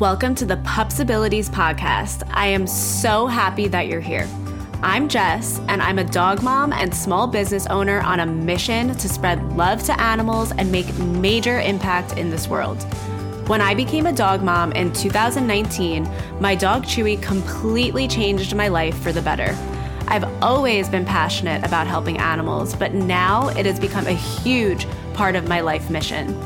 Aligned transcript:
Welcome 0.00 0.34
to 0.36 0.44
the 0.44 0.56
Pupsibilities 0.56 1.48
podcast. 1.48 2.28
I 2.32 2.48
am 2.48 2.66
so 2.66 3.28
happy 3.28 3.68
that 3.68 3.86
you're 3.86 4.00
here. 4.00 4.28
I'm 4.82 5.08
Jess, 5.08 5.60
and 5.68 5.80
I'm 5.80 6.00
a 6.00 6.04
dog 6.04 6.42
mom 6.42 6.72
and 6.72 6.92
small 6.92 7.28
business 7.28 7.68
owner 7.68 8.00
on 8.00 8.18
a 8.18 8.26
mission 8.26 8.96
to 8.96 9.08
spread 9.08 9.40
love 9.52 9.84
to 9.84 10.00
animals 10.00 10.50
and 10.50 10.72
make 10.72 10.92
major 10.98 11.60
impact 11.60 12.18
in 12.18 12.28
this 12.28 12.48
world. 12.48 12.82
When 13.46 13.60
I 13.60 13.72
became 13.76 14.06
a 14.06 14.12
dog 14.12 14.42
mom 14.42 14.72
in 14.72 14.92
2019, 14.92 16.10
my 16.40 16.56
dog 16.56 16.82
Chewy 16.82 17.22
completely 17.22 18.08
changed 18.08 18.56
my 18.56 18.66
life 18.66 18.98
for 18.98 19.12
the 19.12 19.22
better. 19.22 19.56
I've 20.08 20.24
always 20.42 20.88
been 20.88 21.04
passionate 21.04 21.64
about 21.64 21.86
helping 21.86 22.18
animals, 22.18 22.74
but 22.74 22.94
now 22.94 23.50
it 23.50 23.64
has 23.64 23.78
become 23.78 24.08
a 24.08 24.12
huge 24.12 24.88
part 25.12 25.36
of 25.36 25.46
my 25.46 25.60
life 25.60 25.88
mission. 25.88 26.36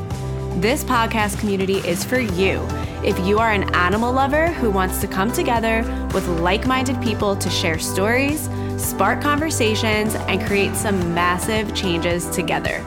This 0.61 0.83
podcast 0.83 1.39
community 1.39 1.77
is 1.77 2.03
for 2.03 2.19
you 2.19 2.67
if 3.03 3.17
you 3.25 3.39
are 3.39 3.51
an 3.51 3.73
animal 3.73 4.11
lover 4.11 4.47
who 4.47 4.69
wants 4.69 4.99
to 4.99 5.07
come 5.07 5.31
together 5.31 5.83
with 6.13 6.27
like 6.41 6.67
minded 6.67 7.01
people 7.01 7.35
to 7.35 7.49
share 7.49 7.79
stories, 7.79 8.49
spark 8.77 9.21
conversations, 9.21 10.15
and 10.15 10.41
create 10.45 10.75
some 10.75 11.13
massive 11.13 11.73
changes 11.73 12.29
together. 12.31 12.81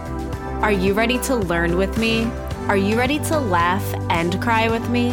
Are 0.61 0.73
you 0.73 0.93
ready 0.93 1.19
to 1.20 1.37
learn 1.37 1.77
with 1.77 1.97
me? 1.98 2.25
Are 2.69 2.77
you 2.77 2.97
ready 2.97 3.19
to 3.20 3.39
laugh 3.39 3.83
and 4.11 4.41
cry 4.41 4.69
with 4.69 4.89
me? 4.91 5.11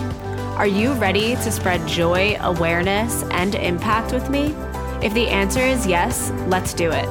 Are 0.57 0.67
you 0.67 0.91
ready 0.93 1.35
to 1.35 1.51
spread 1.51 1.87
joy, 1.87 2.37
awareness, 2.41 3.23
and 3.31 3.55
impact 3.55 4.11
with 4.11 4.29
me? 4.29 4.53
If 5.01 5.13
the 5.13 5.29
answer 5.29 5.61
is 5.61 5.87
yes, 5.87 6.31
let's 6.47 6.73
do 6.73 6.91
it. 6.91 7.07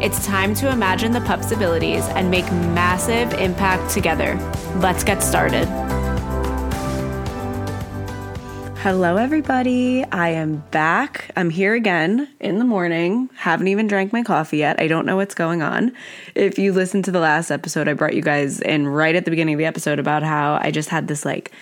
It's 0.00 0.24
time 0.24 0.54
to 0.54 0.70
imagine 0.70 1.12
the 1.12 1.20
pupsibilities 1.20 2.04
and 2.10 2.30
make 2.30 2.50
massive 2.52 3.34
impact 3.34 3.90
together. 3.90 4.36
Let's 4.76 5.02
get 5.04 5.22
started. 5.22 5.68
Hello, 8.82 9.16
everybody. 9.16 10.04
I 10.06 10.30
am 10.30 10.56
back. 10.72 11.30
I'm 11.36 11.50
here 11.50 11.72
again 11.72 12.28
in 12.40 12.58
the 12.58 12.64
morning. 12.64 13.30
Haven't 13.36 13.68
even 13.68 13.86
drank 13.86 14.12
my 14.12 14.24
coffee 14.24 14.56
yet. 14.56 14.80
I 14.80 14.88
don't 14.88 15.06
know 15.06 15.14
what's 15.14 15.36
going 15.36 15.62
on. 15.62 15.92
If 16.34 16.58
you 16.58 16.72
listened 16.72 17.04
to 17.04 17.12
the 17.12 17.20
last 17.20 17.52
episode, 17.52 17.86
I 17.86 17.92
brought 17.92 18.14
you 18.14 18.22
guys 18.22 18.60
in 18.60 18.88
right 18.88 19.14
at 19.14 19.24
the 19.24 19.30
beginning 19.30 19.54
of 19.54 19.58
the 19.58 19.66
episode 19.66 20.00
about 20.00 20.24
how 20.24 20.58
I 20.60 20.72
just 20.72 20.88
had 20.88 21.06
this 21.06 21.24
like 21.24 21.52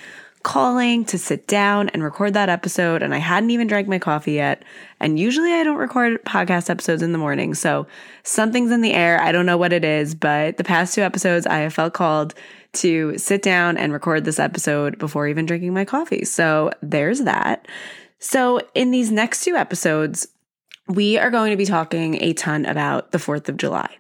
calling 0.45 1.05
to 1.05 1.19
sit 1.19 1.47
down 1.47 1.91
and 1.91 2.03
record 2.03 2.33
that 2.33 2.49
episode, 2.49 3.03
and 3.03 3.15
I 3.15 3.19
hadn't 3.19 3.51
even 3.51 3.67
drank 3.67 3.87
my 3.87 3.99
coffee 3.99 4.33
yet. 4.33 4.63
And 4.99 5.19
usually 5.19 5.53
I 5.53 5.63
don't 5.63 5.77
record 5.77 6.25
podcast 6.25 6.71
episodes 6.71 7.03
in 7.03 7.13
the 7.13 7.19
morning. 7.19 7.53
So 7.53 7.87
something's 8.23 8.71
in 8.71 8.81
the 8.81 8.95
air. 8.95 9.21
I 9.21 9.31
don't 9.31 9.45
know 9.45 9.59
what 9.59 9.75
it 9.75 9.85
is, 9.85 10.15
but 10.15 10.57
the 10.57 10.65
past 10.65 10.95
two 10.95 11.03
episodes 11.03 11.47
I 11.47 11.59
have 11.59 11.75
felt 11.75 11.93
called 11.93 12.33
to 12.73 13.17
sit 13.19 13.43
down 13.43 13.77
and 13.77 13.93
record 13.93 14.25
this 14.25 14.39
episode 14.39 14.99
before 14.99 15.29
even 15.29 15.47
drinking 15.47 15.75
my 15.75 15.85
coffee. 15.85 16.25
So 16.25 16.71
there's 16.83 17.21
that. 17.21 17.67
So 18.19 18.61
in 18.75 18.91
these 18.91 19.11
next 19.11 19.45
two 19.45 19.57
episodes, 19.57 20.29
we 20.87 21.19
are 21.19 21.31
going 21.31 21.51
to 21.51 21.57
be 21.57 21.67
talking 21.67 22.23
a 22.23 22.33
ton 22.33 22.67
about 22.67 23.13
the 23.13 23.19
4th 23.19 23.49
of 23.49 23.57
July 23.57 23.97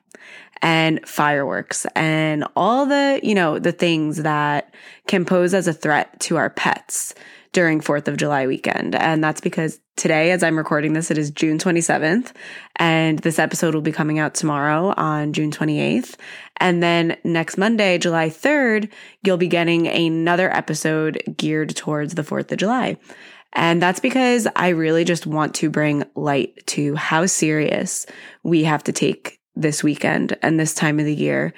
and 0.62 1.06
fireworks 1.08 1.86
and 1.94 2.44
all 2.54 2.86
the, 2.86 3.20
you 3.22 3.34
know, 3.34 3.58
the 3.58 3.72
things 3.72 4.18
that 4.18 4.74
can 5.06 5.24
pose 5.24 5.55
as 5.55 5.66
a 5.66 5.72
threat 5.72 6.20
to 6.20 6.36
our 6.36 6.50
pets 6.50 7.14
during 7.52 7.80
4th 7.80 8.08
of 8.08 8.16
July 8.16 8.46
weekend. 8.46 8.94
And 8.94 9.22
that's 9.22 9.40
because 9.40 9.80
today, 9.96 10.30
as 10.30 10.42
I'm 10.42 10.56
recording 10.56 10.92
this, 10.92 11.10
it 11.10 11.18
is 11.18 11.30
June 11.30 11.58
27th, 11.58 12.32
and 12.76 13.18
this 13.20 13.38
episode 13.38 13.74
will 13.74 13.82
be 13.82 13.92
coming 13.92 14.18
out 14.18 14.34
tomorrow 14.34 14.94
on 14.96 15.32
June 15.32 15.50
28th. 15.50 16.16
And 16.58 16.82
then 16.82 17.16
next 17.24 17.58
Monday, 17.58 17.98
July 17.98 18.28
3rd, 18.28 18.90
you'll 19.24 19.36
be 19.36 19.48
getting 19.48 19.88
another 19.88 20.54
episode 20.54 21.22
geared 21.36 21.74
towards 21.74 22.14
the 22.14 22.22
4th 22.22 22.52
of 22.52 22.58
July. 22.58 22.98
And 23.52 23.82
that's 23.82 24.00
because 24.00 24.46
I 24.55 24.68
really 24.68 25.05
just 25.05 25.27
want 25.27 25.55
to 25.56 25.70
bring 25.70 26.05
light 26.14 26.64
to 26.68 26.94
how 26.94 27.27
serious 27.27 28.06
we 28.44 28.64
have 28.64 28.84
to 28.84 28.92
take 28.92 29.40
this 29.56 29.83
weekend 29.83 30.39
and 30.42 30.58
this 30.58 30.72
time 30.72 31.00
of 31.00 31.05
the 31.05 31.14
year 31.14 31.52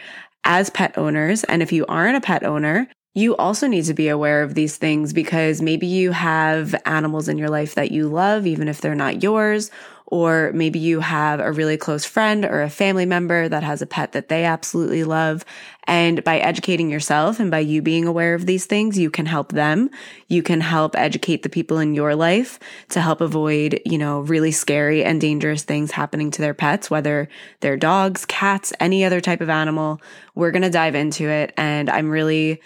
as 0.45 0.71
pet 0.71 0.97
owners. 0.97 1.45
And 1.45 1.63
if 1.63 1.71
you 1.71 1.85
aren't 1.87 2.17
a 2.17 2.21
pet 2.21 2.45
owner, 2.45 2.89
you 3.15 3.37
also 3.37 3.67
need 3.67 3.85
to 3.85 3.95
be 3.95 4.09
aware 4.09 4.43
of 4.43 4.55
these 4.55 4.77
things 4.77 5.13
because 5.13 5.61
maybe 5.61 5.87
you 5.87 6.13
have 6.13 6.75
animals 6.87 7.29
in 7.29 7.37
your 7.37 7.51
life 7.51 7.75
that 7.75 7.91
you 7.91 8.09
love, 8.09 8.47
even 8.47 8.69
if 8.69 8.81
they're 8.81 8.95
not 8.95 9.23
yours, 9.23 9.71
or 10.07 10.51
maybe 10.55 10.79
you 10.79 11.01
have 11.01 11.41
a 11.41 11.53
really 11.53 11.79
close 11.79 12.05
friend 12.05 12.45
or 12.45 12.61
a 12.61 12.69
family 12.69 13.07
member 13.07 13.49
that 13.49 13.63
has 13.63 13.81
a 13.81 13.87
pet 13.87 14.13
that 14.13 14.29
they 14.29 14.45
absolutely 14.45 15.05
love. 15.05 15.43
And 15.85 16.23
by 16.23 16.39
educating 16.39 16.91
yourself 16.91 17.41
and 17.41 17.51
by 17.51 17.61
you 17.61 17.81
being 17.81 18.07
aware 18.07 18.35
of 18.35 18.45
these 18.45 18.67
things, 18.67 18.99
you 18.99 19.11
can 19.11 19.25
help 19.25 19.53
them. 19.53 19.89
You 20.29 20.43
can 20.43 20.61
help 20.61 20.97
educate 20.97 21.43
the 21.43 21.49
people 21.49 21.79
in 21.79 21.95
your 21.95 22.15
life 22.15 22.61
to 22.91 23.01
help 23.01 23.23
avoid, 23.23 23.81
you 23.87 23.97
know, 23.97 24.21
really 24.21 24.53
scary 24.53 25.03
and 25.03 25.19
dangerous 25.19 25.63
things 25.63 25.93
happening 25.93 26.31
to 26.33 26.43
their 26.43 26.55
pets, 26.55 26.91
whether 26.91 27.29
they're 27.61 27.79
dogs, 27.79 28.27
cats, 28.27 28.73
any 28.81 29.05
other 29.05 29.21
type 29.21 29.41
of 29.41 29.49
animal. 29.49 30.01
We're 30.35 30.51
going 30.51 30.63
to 30.63 30.71
dive 30.71 30.95
into 30.95 31.29
it. 31.29 31.55
And 31.57 31.89
I'm 31.89 32.11
really 32.11 32.61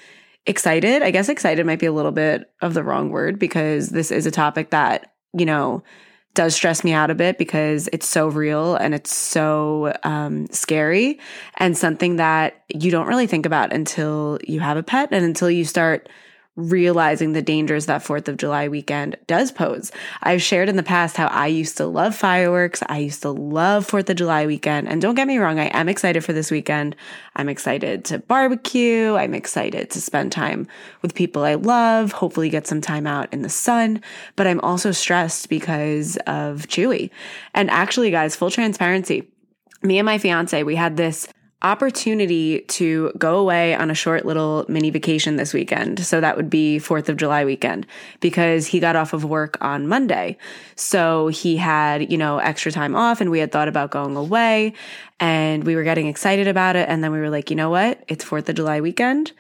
excited. 0.47 1.03
I 1.03 1.11
guess 1.11 1.29
excited 1.29 1.67
might 1.67 1.79
be 1.79 1.87
a 1.87 1.93
little 1.93 2.13
bit 2.13 2.51
of 2.63 2.75
the 2.75 2.83
wrong 2.83 3.11
word 3.11 3.39
because 3.39 3.89
this 3.89 4.11
is 4.11 4.27
a 4.27 4.31
topic 4.31 4.71
that, 4.71 5.13
you 5.37 5.45
know, 5.45 5.83
does 6.35 6.55
stress 6.55 6.85
me 6.85 6.93
out 6.93 7.11
a 7.11 7.15
bit 7.15 7.39
because 7.39 7.89
it's 7.93 8.07
so 8.07 8.29
real 8.29 8.77
and 8.77 8.95
it's 8.95 9.13
so 9.13 9.93
um, 10.05 10.47
scary 10.49 11.19
and 11.57 11.77
something 11.77 12.17
that 12.17 12.63
you 12.69 12.91
don't 12.91 13.07
really 13.07 13.27
think 13.27 13.47
about 13.47 13.73
until 13.73 14.39
you 14.47 14.61
have 14.61 14.77
a 14.77 14.83
pet 14.83 15.09
and 15.13 15.25
until 15.25 15.51
you 15.51 15.65
start 15.65 16.09
realizing 16.57 17.33
the 17.33 17.43
dangers 17.43 17.87
that 17.87 18.03
4th 18.03 18.29
of 18.29 18.39
July 18.39 18.67
weekend 18.67 19.17
does 19.27 19.53
pose. 19.53 19.93
I've 20.23 20.43
shared 20.43 20.69
in 20.69 20.77
the 20.77 20.83
past 20.83 21.17
how 21.17 21.27
I 21.27 21.47
used 21.47 21.77
to 21.77 21.87
love 21.87 22.17
fireworks. 22.17 22.83
I 22.89 22.99
used 22.99 23.23
to 23.23 23.31
love 23.31 23.87
4th 23.87 24.09
of 24.09 24.17
July 24.17 24.47
weekend. 24.47 24.89
And 24.89 25.03
don't 25.03 25.15
get 25.15 25.29
me 25.29 25.39
wrong, 25.39 25.61
I 25.61 25.67
am 25.67 25.89
excited 25.89 26.25
for 26.25 26.33
this 26.33 26.51
weekend. 26.51 26.97
I'm 27.37 27.51
excited 27.51 28.05
to 28.07 28.19
barbecue. 28.21 29.15
I'm 29.15 29.35
excited 29.35 29.91
to 29.91 30.01
spend 30.01 30.33
time 30.33 30.67
with 31.03 31.15
people 31.15 31.45
I 31.45 31.55
love, 31.55 32.13
hopefully 32.13 32.49
get 32.49 32.67
some 32.67 32.81
time 32.81 33.07
out 33.07 33.33
in 33.33 33.43
the 33.43 33.49
sun. 33.51 34.03
But 34.35 34.47
I'm 34.47 34.61
also 34.61 34.93
stressed 34.93 35.51
because 35.51 36.17
of 36.27 36.67
Chewy. 36.67 37.11
And 37.55 37.71
actually, 37.71 38.11
guys, 38.11 38.35
full 38.35 38.51
transparency, 38.51 39.29
me 39.83 39.99
and 39.99 40.07
my 40.07 40.19
fiance, 40.19 40.63
we 40.63 40.75
had 40.75 40.97
this 40.97 41.29
opportunity 41.67 42.61
to 42.61 43.13
go 43.19 43.39
away 43.39 43.75
on 43.75 43.91
a 43.91 43.95
short 43.95 44.25
little 44.25 44.65
mini 44.69 44.91
vacation 44.91 45.35
this 45.35 45.53
weekend. 45.53 45.99
So 46.07 46.21
that 46.21 46.37
would 46.37 46.49
be 46.49 46.79
4th 46.79 47.09
of 47.09 47.17
July 47.17 47.45
weekend 47.45 47.89
because 48.21 48.69
he 48.69 48.79
got 48.79 48.95
off 48.95 49.13
of 49.13 49.25
work 49.25 49.59
on 49.61 49.89
Monday. 49.89 50.39
So 50.77 51.27
he 51.27 51.57
had, 51.57 52.13
you 52.13 52.19
know, 52.19 52.39
extra 52.39 52.71
time 52.71 52.95
off 52.95 53.21
and 53.21 53.33
we 53.33 53.41
had 53.41 53.51
thought 53.51 53.67
about 53.67 53.91
going 53.91 54.15
away 54.15 54.75
and 55.19 55.65
we 55.65 55.75
were 55.75 55.83
getting 55.83 56.07
excited 56.07 56.47
about 56.47 56.77
it. 56.77 56.89
And 56.89 57.03
then 57.03 57.11
we 57.11 57.19
were 57.19 57.31
like, 57.31 57.51
you 57.51 57.57
know 57.57 57.71
what? 57.71 58.01
It's 58.07 58.25
4th 58.25 58.49
of 58.49 58.55
July 58.55 58.81
weekend. 58.81 59.33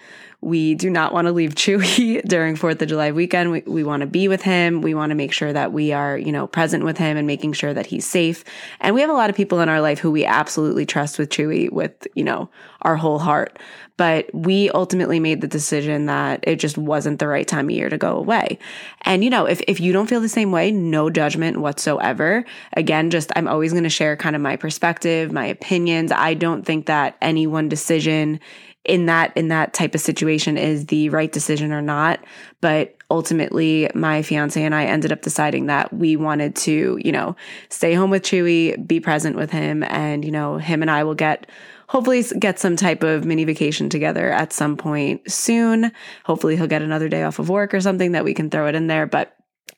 We 0.46 0.76
do 0.76 0.90
not 0.90 1.12
want 1.12 1.26
to 1.26 1.32
leave 1.32 1.56
Chewy 1.56 2.22
during 2.28 2.54
4th 2.54 2.80
of 2.80 2.86
July 2.86 3.10
weekend. 3.10 3.50
We, 3.50 3.62
we 3.66 3.82
want 3.82 4.02
to 4.02 4.06
be 4.06 4.28
with 4.28 4.42
him. 4.42 4.80
We 4.80 4.94
want 4.94 5.10
to 5.10 5.16
make 5.16 5.32
sure 5.32 5.52
that 5.52 5.72
we 5.72 5.92
are, 5.92 6.16
you 6.16 6.30
know, 6.30 6.46
present 6.46 6.84
with 6.84 6.96
him 6.96 7.16
and 7.16 7.26
making 7.26 7.54
sure 7.54 7.74
that 7.74 7.86
he's 7.86 8.06
safe. 8.06 8.44
And 8.78 8.94
we 8.94 9.00
have 9.00 9.10
a 9.10 9.14
lot 9.14 9.28
of 9.28 9.34
people 9.34 9.58
in 9.58 9.68
our 9.68 9.80
life 9.80 9.98
who 9.98 10.12
we 10.12 10.24
absolutely 10.24 10.86
trust 10.86 11.18
with 11.18 11.30
Chewy 11.30 11.72
with, 11.72 12.06
you 12.14 12.22
know, 12.22 12.48
our 12.82 12.94
whole 12.94 13.18
heart. 13.18 13.58
But 13.96 14.32
we 14.32 14.70
ultimately 14.70 15.18
made 15.18 15.40
the 15.40 15.48
decision 15.48 16.06
that 16.06 16.44
it 16.44 16.60
just 16.60 16.78
wasn't 16.78 17.18
the 17.18 17.26
right 17.26 17.48
time 17.48 17.64
of 17.64 17.72
year 17.72 17.88
to 17.88 17.98
go 17.98 18.16
away. 18.16 18.60
And, 19.02 19.24
you 19.24 19.30
know, 19.30 19.46
if, 19.46 19.60
if 19.66 19.80
you 19.80 19.92
don't 19.92 20.06
feel 20.06 20.20
the 20.20 20.28
same 20.28 20.52
way, 20.52 20.70
no 20.70 21.10
judgment 21.10 21.56
whatsoever. 21.56 22.44
Again, 22.74 23.10
just 23.10 23.32
I'm 23.34 23.48
always 23.48 23.72
going 23.72 23.82
to 23.82 23.90
share 23.90 24.14
kind 24.16 24.36
of 24.36 24.42
my 24.42 24.54
perspective, 24.54 25.32
my 25.32 25.46
opinions. 25.46 26.12
I 26.12 26.34
don't 26.34 26.64
think 26.64 26.86
that 26.86 27.16
any 27.20 27.48
one 27.48 27.68
decision 27.68 28.38
in 28.86 29.06
that 29.06 29.36
in 29.36 29.48
that 29.48 29.74
type 29.74 29.94
of 29.94 30.00
situation 30.00 30.56
is 30.56 30.86
the 30.86 31.08
right 31.10 31.30
decision 31.30 31.72
or 31.72 31.82
not. 31.82 32.24
But 32.60 32.96
ultimately 33.10 33.90
my 33.94 34.22
fiance 34.22 34.62
and 34.62 34.74
I 34.74 34.84
ended 34.84 35.12
up 35.12 35.22
deciding 35.22 35.66
that 35.66 35.92
we 35.92 36.16
wanted 36.16 36.56
to 36.56 36.98
you 37.02 37.12
know 37.12 37.36
stay 37.68 37.94
home 37.94 38.10
with 38.10 38.22
Chewy 38.22 38.86
be 38.86 39.00
present 39.00 39.36
with 39.36 39.50
him 39.50 39.82
and 39.84 40.24
you 40.24 40.30
know 40.30 40.56
him 40.56 40.82
and 40.82 40.90
I 40.90 41.04
will 41.04 41.14
get 41.14 41.48
hopefully 41.88 42.24
get 42.38 42.58
some 42.58 42.76
type 42.76 43.02
of 43.02 43.24
mini 43.24 43.44
vacation 43.44 43.88
together 43.88 44.32
at 44.32 44.52
some 44.52 44.76
point 44.76 45.30
soon. 45.30 45.92
Hopefully 46.24 46.56
he'll 46.56 46.66
get 46.66 46.82
another 46.82 47.08
day 47.08 47.22
off 47.22 47.38
of 47.38 47.48
work 47.48 47.74
or 47.74 47.80
something 47.80 48.12
that 48.12 48.24
we 48.24 48.34
can 48.34 48.50
throw 48.50 48.66
it 48.66 48.74
in 48.74 48.86
there. 48.86 49.06
But 49.06 49.36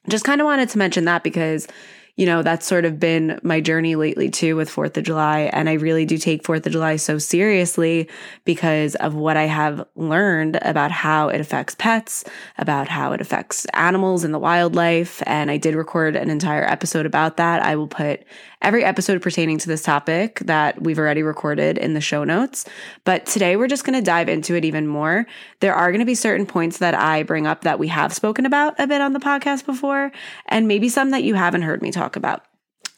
just 0.08 0.24
kind 0.24 0.40
of 0.40 0.46
wanted 0.46 0.68
to 0.70 0.78
mention 0.78 1.04
that 1.04 1.22
because 1.22 1.68
you 2.18 2.26
know, 2.26 2.42
that's 2.42 2.66
sort 2.66 2.84
of 2.84 2.98
been 2.98 3.38
my 3.44 3.60
journey 3.60 3.94
lately 3.94 4.28
too 4.28 4.56
with 4.56 4.68
4th 4.68 4.96
of 4.96 5.04
July. 5.04 5.50
And 5.52 5.68
I 5.68 5.74
really 5.74 6.04
do 6.04 6.18
take 6.18 6.42
4th 6.42 6.66
of 6.66 6.72
July 6.72 6.96
so 6.96 7.16
seriously 7.16 8.08
because 8.44 8.96
of 8.96 9.14
what 9.14 9.36
I 9.36 9.44
have 9.44 9.86
learned 9.94 10.58
about 10.62 10.90
how 10.90 11.28
it 11.28 11.40
affects 11.40 11.76
pets, 11.76 12.24
about 12.58 12.88
how 12.88 13.12
it 13.12 13.20
affects 13.20 13.66
animals 13.66 14.24
and 14.24 14.34
the 14.34 14.38
wildlife. 14.40 15.22
And 15.26 15.48
I 15.48 15.58
did 15.58 15.76
record 15.76 16.16
an 16.16 16.28
entire 16.28 16.64
episode 16.64 17.06
about 17.06 17.36
that. 17.36 17.62
I 17.62 17.76
will 17.76 17.86
put 17.86 18.24
every 18.60 18.82
episode 18.82 19.22
pertaining 19.22 19.58
to 19.58 19.68
this 19.68 19.82
topic 19.82 20.40
that 20.40 20.82
we've 20.82 20.98
already 20.98 21.22
recorded 21.22 21.78
in 21.78 21.94
the 21.94 22.00
show 22.00 22.24
notes. 22.24 22.64
But 23.04 23.26
today 23.26 23.56
we're 23.56 23.68
just 23.68 23.84
going 23.84 23.96
to 23.96 24.04
dive 24.04 24.28
into 24.28 24.56
it 24.56 24.64
even 24.64 24.88
more. 24.88 25.26
There 25.60 25.74
are 25.74 25.92
going 25.92 26.00
to 26.00 26.04
be 26.04 26.16
certain 26.16 26.46
points 26.46 26.78
that 26.78 26.94
I 26.94 27.22
bring 27.22 27.46
up 27.46 27.62
that 27.62 27.78
we 27.78 27.86
have 27.86 28.12
spoken 28.12 28.44
about 28.44 28.74
a 28.80 28.88
bit 28.88 29.00
on 29.00 29.12
the 29.12 29.20
podcast 29.20 29.64
before, 29.64 30.10
and 30.46 30.66
maybe 30.66 30.88
some 30.88 31.10
that 31.10 31.22
you 31.22 31.34
haven't 31.34 31.62
heard 31.62 31.82
me 31.82 31.92
talk 31.92 32.07
about. 32.16 32.44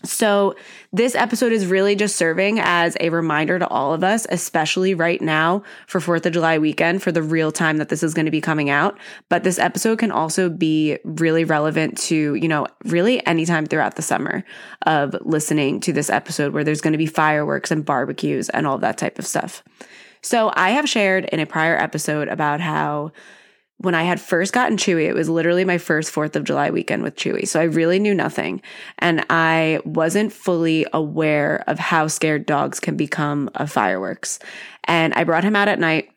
So, 0.03 0.55
this 0.93 1.15
episode 1.15 1.53
is 1.53 1.67
really 1.67 1.95
just 1.95 2.17
serving 2.17 2.59
as 2.59 2.97
a 3.01 3.11
reminder 3.11 3.59
to 3.59 3.69
all 3.69 3.93
of 3.93 4.03
us, 4.03 4.27
especially 4.31 4.95
right 4.95 5.21
now 5.21 5.63
for 5.87 6.01
4th 6.01 6.25
of 6.25 6.33
July 6.33 6.57
weekend, 6.57 7.03
for 7.03 7.13
the 7.13 7.23
real 7.23 7.53
time 7.53 7.77
that 7.77 7.91
this 7.91 8.03
is 8.03 8.15
going 8.15 8.25
to 8.25 8.31
be 8.31 8.41
coming 8.41 8.71
out. 8.71 8.99
But 9.29 9.45
this 9.45 9.59
episode 9.59 9.99
can 9.99 10.11
also 10.11 10.49
be 10.49 10.99
really 11.05 11.45
relevant 11.45 11.99
to, 11.99 12.35
you 12.35 12.49
know, 12.49 12.67
really 12.85 13.25
anytime 13.27 13.67
throughout 13.67 13.97
the 13.97 14.03
summer 14.03 14.43
of 14.87 15.15
listening 15.21 15.81
to 15.81 15.93
this 15.93 16.09
episode 16.09 16.55
where 16.55 16.65
there's 16.65 16.81
going 16.81 16.93
to 16.93 16.99
be 16.99 17.07
fireworks 17.07 17.71
and 17.71 17.85
barbecues 17.85 18.49
and 18.49 18.67
all 18.67 18.79
that 18.79 18.97
type 18.97 19.19
of 19.19 19.27
stuff. 19.27 19.63
So, 20.23 20.51
I 20.55 20.71
have 20.71 20.89
shared 20.89 21.27
in 21.27 21.41
a 21.41 21.47
prior 21.47 21.77
episode 21.77 22.29
about 22.29 22.61
how 22.61 23.13
when 23.81 23.95
I 23.95 24.03
had 24.03 24.21
first 24.21 24.53
gotten 24.53 24.77
Chewy, 24.77 25.09
it 25.09 25.15
was 25.15 25.31
literally 25.31 25.65
my 25.65 25.79
first 25.79 26.13
4th 26.15 26.37
of 26.37 26.45
July 26.45 26.69
weekend 26.69 27.03
with 27.03 27.17
Chewy. 27.17 27.49
So 27.49 27.59
I 27.59 27.65
really 27.65 27.99
knew 27.99 28.13
nothing. 28.13 28.61
And 28.99 29.25
I 29.31 29.81
wasn't 29.87 30.35
fully 30.35 30.85
aware 30.93 31.65
of 31.67 31.79
how 31.79 32.07
scared 32.07 32.45
dogs 32.45 32.79
can 32.79 32.99
become 32.99 33.51
of 33.55 33.73
fireworks. 33.73 34.39
And 34.85 35.15
I 35.15 35.25
brought 35.25 35.45
him 35.45 35.57
out 35.57 35.69
at 35.69 35.79
night. 35.79 36.11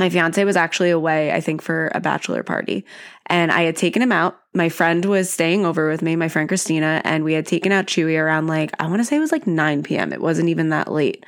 My 0.00 0.10
fiance 0.10 0.44
was 0.44 0.56
actually 0.56 0.90
away, 0.90 1.30
I 1.30 1.40
think, 1.40 1.62
for 1.62 1.92
a 1.94 2.00
bachelor 2.00 2.42
party. 2.42 2.84
And 3.26 3.52
I 3.52 3.62
had 3.62 3.76
taken 3.76 4.02
him 4.02 4.10
out. 4.12 4.40
My 4.52 4.68
friend 4.68 5.04
was 5.04 5.30
staying 5.30 5.64
over 5.64 5.88
with 5.88 6.02
me, 6.02 6.16
my 6.16 6.28
friend 6.28 6.48
Christina, 6.48 7.00
and 7.04 7.22
we 7.22 7.34
had 7.34 7.46
taken 7.46 7.70
out 7.70 7.86
Chewy 7.86 8.20
around 8.20 8.48
like, 8.48 8.72
I 8.80 8.88
want 8.88 8.98
to 8.98 9.04
say 9.04 9.16
it 9.16 9.20
was 9.20 9.32
like 9.32 9.46
9 9.46 9.84
p.m. 9.84 10.12
It 10.12 10.20
wasn't 10.20 10.48
even 10.48 10.70
that 10.70 10.90
late. 10.90 11.24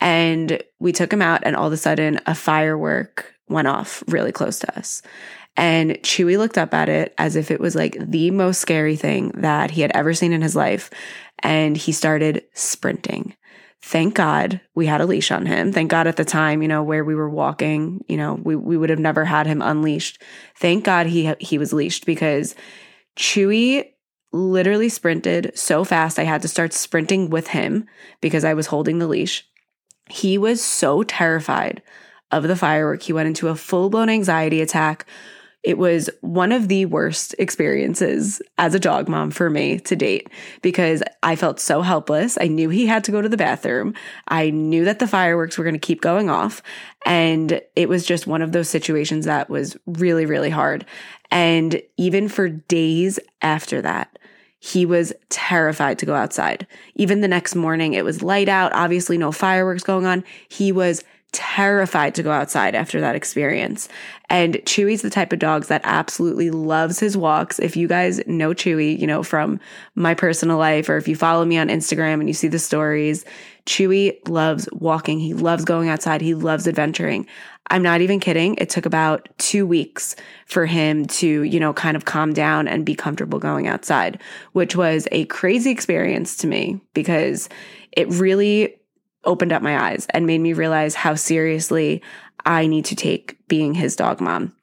And 0.00 0.62
we 0.78 0.92
took 0.92 1.10
him 1.10 1.22
out, 1.22 1.40
and 1.44 1.56
all 1.56 1.66
of 1.66 1.72
a 1.72 1.78
sudden, 1.78 2.20
a 2.26 2.34
firework 2.34 3.33
went 3.48 3.68
off 3.68 4.02
really 4.08 4.32
close 4.32 4.58
to 4.60 4.78
us. 4.78 5.02
And 5.56 5.92
Chewy 6.02 6.36
looked 6.36 6.58
up 6.58 6.74
at 6.74 6.88
it 6.88 7.14
as 7.16 7.36
if 7.36 7.50
it 7.50 7.60
was 7.60 7.74
like 7.74 7.96
the 8.00 8.30
most 8.30 8.60
scary 8.60 8.96
thing 8.96 9.30
that 9.36 9.70
he 9.70 9.82
had 9.82 9.92
ever 9.94 10.12
seen 10.14 10.32
in 10.32 10.42
his 10.42 10.56
life. 10.56 10.90
And 11.40 11.76
he 11.76 11.92
started 11.92 12.42
sprinting. 12.54 13.36
Thank 13.80 14.14
God 14.14 14.60
we 14.74 14.86
had 14.86 15.02
a 15.02 15.06
leash 15.06 15.30
on 15.30 15.44
him. 15.46 15.70
Thank 15.70 15.90
God 15.90 16.06
at 16.06 16.16
the 16.16 16.24
time, 16.24 16.62
you 16.62 16.68
know, 16.68 16.82
where 16.82 17.04
we 17.04 17.14
were 17.14 17.28
walking, 17.28 18.02
you 18.08 18.16
know, 18.16 18.40
we, 18.42 18.56
we 18.56 18.78
would 18.78 18.88
have 18.88 18.98
never 18.98 19.26
had 19.26 19.46
him 19.46 19.60
unleashed. 19.60 20.22
Thank 20.56 20.84
God 20.84 21.06
he 21.06 21.34
he 21.38 21.58
was 21.58 21.72
leashed 21.72 22.06
because 22.06 22.54
Chewy 23.16 23.84
literally 24.32 24.88
sprinted 24.88 25.52
so 25.54 25.84
fast 25.84 26.18
I 26.18 26.24
had 26.24 26.42
to 26.42 26.48
start 26.48 26.72
sprinting 26.72 27.30
with 27.30 27.48
him 27.48 27.86
because 28.20 28.42
I 28.42 28.54
was 28.54 28.66
holding 28.66 28.98
the 28.98 29.06
leash. 29.06 29.46
He 30.08 30.38
was 30.38 30.64
so 30.64 31.02
terrified 31.02 31.82
of 32.34 32.48
the 32.48 32.56
firework. 32.56 33.02
He 33.02 33.12
went 33.12 33.28
into 33.28 33.48
a 33.48 33.56
full 33.56 33.90
blown 33.90 34.08
anxiety 34.08 34.60
attack. 34.60 35.06
It 35.62 35.78
was 35.78 36.10
one 36.20 36.52
of 36.52 36.68
the 36.68 36.84
worst 36.84 37.34
experiences 37.38 38.42
as 38.58 38.74
a 38.74 38.78
dog 38.78 39.08
mom 39.08 39.30
for 39.30 39.48
me 39.48 39.78
to 39.80 39.96
date 39.96 40.28
because 40.60 41.02
I 41.22 41.36
felt 41.36 41.58
so 41.58 41.80
helpless. 41.80 42.36
I 42.38 42.48
knew 42.48 42.68
he 42.68 42.86
had 42.86 43.02
to 43.04 43.10
go 43.10 43.22
to 43.22 43.30
the 43.30 43.38
bathroom. 43.38 43.94
I 44.28 44.50
knew 44.50 44.84
that 44.84 44.98
the 44.98 45.06
fireworks 45.06 45.56
were 45.56 45.64
going 45.64 45.74
to 45.74 45.78
keep 45.78 46.02
going 46.02 46.28
off. 46.28 46.62
And 47.06 47.62
it 47.76 47.88
was 47.88 48.04
just 48.04 48.26
one 48.26 48.42
of 48.42 48.52
those 48.52 48.68
situations 48.68 49.24
that 49.24 49.48
was 49.48 49.74
really, 49.86 50.26
really 50.26 50.50
hard. 50.50 50.84
And 51.30 51.80
even 51.96 52.28
for 52.28 52.50
days 52.50 53.18
after 53.40 53.80
that, 53.80 54.18
he 54.64 54.84
was 54.86 55.12
terrified 55.28 55.98
to 55.98 56.06
go 56.06 56.14
outside. 56.14 56.66
Even 56.94 57.20
the 57.20 57.28
next 57.28 57.54
morning, 57.54 57.92
it 57.92 58.04
was 58.04 58.22
light 58.22 58.48
out, 58.48 58.72
obviously, 58.72 59.18
no 59.18 59.30
fireworks 59.30 59.82
going 59.82 60.06
on. 60.06 60.24
He 60.48 60.72
was 60.72 61.04
terrified 61.34 62.14
to 62.14 62.22
go 62.22 62.30
outside 62.30 62.74
after 62.74 63.00
that 63.00 63.14
experience. 63.14 63.88
And 64.30 64.54
Chewy's 64.64 65.02
the 65.02 65.10
type 65.10 65.32
of 65.32 65.38
dogs 65.38 65.68
that 65.68 65.82
absolutely 65.84 66.50
loves 66.50 66.98
his 66.98 67.16
walks. 67.16 67.58
If 67.58 67.76
you 67.76 67.86
guys 67.86 68.26
know 68.26 68.54
Chewy, 68.54 68.98
you 68.98 69.06
know, 69.06 69.22
from 69.22 69.60
my 69.94 70.14
personal 70.14 70.56
life, 70.56 70.88
or 70.88 70.96
if 70.96 71.06
you 71.06 71.16
follow 71.16 71.44
me 71.44 71.58
on 71.58 71.68
Instagram 71.68 72.14
and 72.14 72.28
you 72.28 72.32
see 72.32 72.48
the 72.48 72.58
stories, 72.58 73.26
Chewy 73.66 74.16
loves 74.28 74.68
walking. 74.72 75.18
He 75.18 75.34
loves 75.34 75.64
going 75.64 75.88
outside. 75.88 76.22
He 76.22 76.34
loves 76.34 76.66
adventuring. 76.66 77.26
I'm 77.68 77.82
not 77.82 78.00
even 78.00 78.20
kidding. 78.20 78.54
It 78.56 78.70
took 78.70 78.86
about 78.86 79.28
two 79.38 79.66
weeks 79.66 80.16
for 80.46 80.66
him 80.66 81.06
to, 81.06 81.42
you 81.42 81.58
know, 81.58 81.72
kind 81.72 81.96
of 81.96 82.04
calm 82.04 82.32
down 82.32 82.68
and 82.68 82.84
be 82.84 82.94
comfortable 82.94 83.38
going 83.38 83.66
outside, 83.66 84.20
which 84.52 84.76
was 84.76 85.08
a 85.12 85.24
crazy 85.26 85.70
experience 85.70 86.36
to 86.38 86.46
me 86.46 86.80
because 86.92 87.48
it 87.92 88.08
really 88.08 88.76
opened 89.24 89.52
up 89.52 89.62
my 89.62 89.90
eyes 89.90 90.06
and 90.10 90.26
made 90.26 90.40
me 90.40 90.52
realize 90.52 90.94
how 90.94 91.14
seriously 91.14 92.02
I 92.44 92.66
need 92.66 92.84
to 92.86 92.96
take 92.96 93.36
being 93.48 93.74
his 93.74 93.96
dog 93.96 94.20
mom 94.20 94.54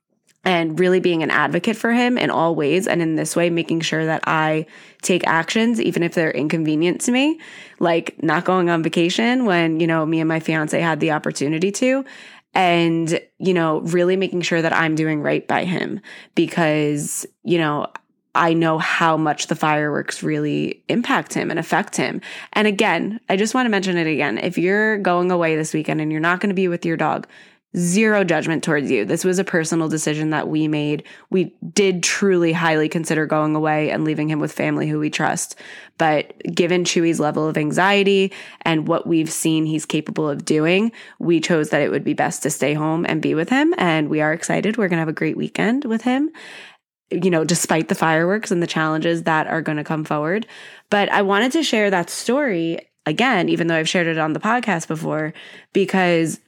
and 0.43 0.79
really 0.79 0.99
being 0.99 1.21
an 1.21 1.29
advocate 1.29 1.75
for 1.75 1.91
him 1.91 2.17
in 2.17 2.31
all 2.31 2.55
ways. 2.55 2.87
And 2.87 3.01
in 3.01 3.15
this 3.15 3.35
way, 3.35 3.49
making 3.49 3.81
sure 3.81 4.05
that 4.05 4.23
I 4.25 4.65
take 5.01 5.25
actions, 5.27 5.79
even 5.79 6.01
if 6.01 6.15
they're 6.15 6.31
inconvenient 6.31 7.01
to 7.01 7.11
me, 7.11 7.39
like 7.79 8.21
not 8.23 8.45
going 8.45 8.69
on 8.69 8.81
vacation 8.81 9.45
when, 9.45 9.79
you 9.79 9.87
know, 9.87 10.05
me 10.05 10.19
and 10.19 10.27
my 10.27 10.39
fiance 10.39 10.79
had 10.79 10.99
the 10.99 11.11
opportunity 11.11 11.71
to. 11.73 12.03
And, 12.53 13.21
you 13.37 13.53
know, 13.53 13.79
really 13.81 14.17
making 14.17 14.41
sure 14.41 14.61
that 14.61 14.73
I'm 14.73 14.95
doing 14.95 15.21
right 15.21 15.47
by 15.47 15.63
him 15.63 16.01
because, 16.35 17.25
you 17.43 17.57
know, 17.57 17.87
I 18.33 18.53
know 18.53 18.77
how 18.77 19.17
much 19.17 19.47
the 19.47 19.55
fireworks 19.55 20.23
really 20.23 20.83
impact 20.87 21.33
him 21.33 21.49
and 21.49 21.59
affect 21.59 21.97
him. 21.97 22.21
And 22.53 22.67
again, 22.67 23.19
I 23.27 23.35
just 23.35 23.53
want 23.53 23.65
to 23.65 23.69
mention 23.69 23.97
it 23.97 24.07
again. 24.07 24.37
If 24.37 24.57
you're 24.57 24.97
going 24.97 25.31
away 25.31 25.55
this 25.55 25.73
weekend 25.73 25.99
and 25.99 26.11
you're 26.11 26.21
not 26.21 26.39
going 26.39 26.49
to 26.49 26.55
be 26.55 26.69
with 26.69 26.85
your 26.85 26.97
dog, 26.97 27.27
zero 27.77 28.23
judgment 28.25 28.63
towards 28.63 28.91
you. 28.91 29.05
This 29.05 29.23
was 29.23 29.39
a 29.39 29.45
personal 29.45 29.87
decision 29.87 30.31
that 30.31 30.49
we 30.49 30.67
made. 30.67 31.03
We 31.29 31.53
did 31.73 32.03
truly 32.03 32.51
highly 32.51 32.89
consider 32.89 33.25
going 33.25 33.55
away 33.55 33.91
and 33.91 34.03
leaving 34.03 34.29
him 34.29 34.39
with 34.39 34.51
family 34.51 34.89
who 34.89 34.99
we 34.99 35.09
trust. 35.09 35.55
But 35.97 36.37
given 36.53 36.83
Chewy's 36.83 37.19
level 37.19 37.47
of 37.47 37.57
anxiety 37.57 38.33
and 38.63 38.87
what 38.87 39.07
we've 39.07 39.31
seen 39.31 39.65
he's 39.65 39.85
capable 39.85 40.27
of 40.27 40.43
doing, 40.43 40.91
we 41.19 41.39
chose 41.39 41.69
that 41.69 41.81
it 41.81 41.91
would 41.91 42.03
be 42.03 42.13
best 42.13 42.43
to 42.43 42.49
stay 42.49 42.73
home 42.73 43.05
and 43.07 43.21
be 43.21 43.35
with 43.35 43.49
him. 43.49 43.73
And 43.77 44.09
we 44.09 44.19
are 44.19 44.33
excited. 44.33 44.75
We're 44.75 44.89
going 44.89 44.97
to 44.97 45.01
have 45.01 45.07
a 45.07 45.13
great 45.13 45.37
weekend 45.37 45.85
with 45.85 46.01
him 46.01 46.31
you 47.11 47.29
know, 47.29 47.43
despite 47.43 47.89
the 47.89 47.95
fireworks 47.95 48.51
and 48.51 48.61
the 48.61 48.67
challenges 48.67 49.23
that 49.23 49.47
are 49.47 49.61
going 49.61 49.77
to 49.77 49.83
come 49.83 50.03
forward. 50.03 50.47
But 50.89 51.09
I 51.09 51.21
wanted 51.21 51.51
to 51.53 51.63
share 51.63 51.89
that 51.89 52.09
story 52.09 52.79
again, 53.05 53.49
even 53.49 53.67
though 53.67 53.75
I've 53.75 53.89
shared 53.89 54.07
it 54.07 54.17
on 54.17 54.33
the 54.33 54.39
podcast 54.39 54.87
before, 54.87 55.33
because 55.73 56.39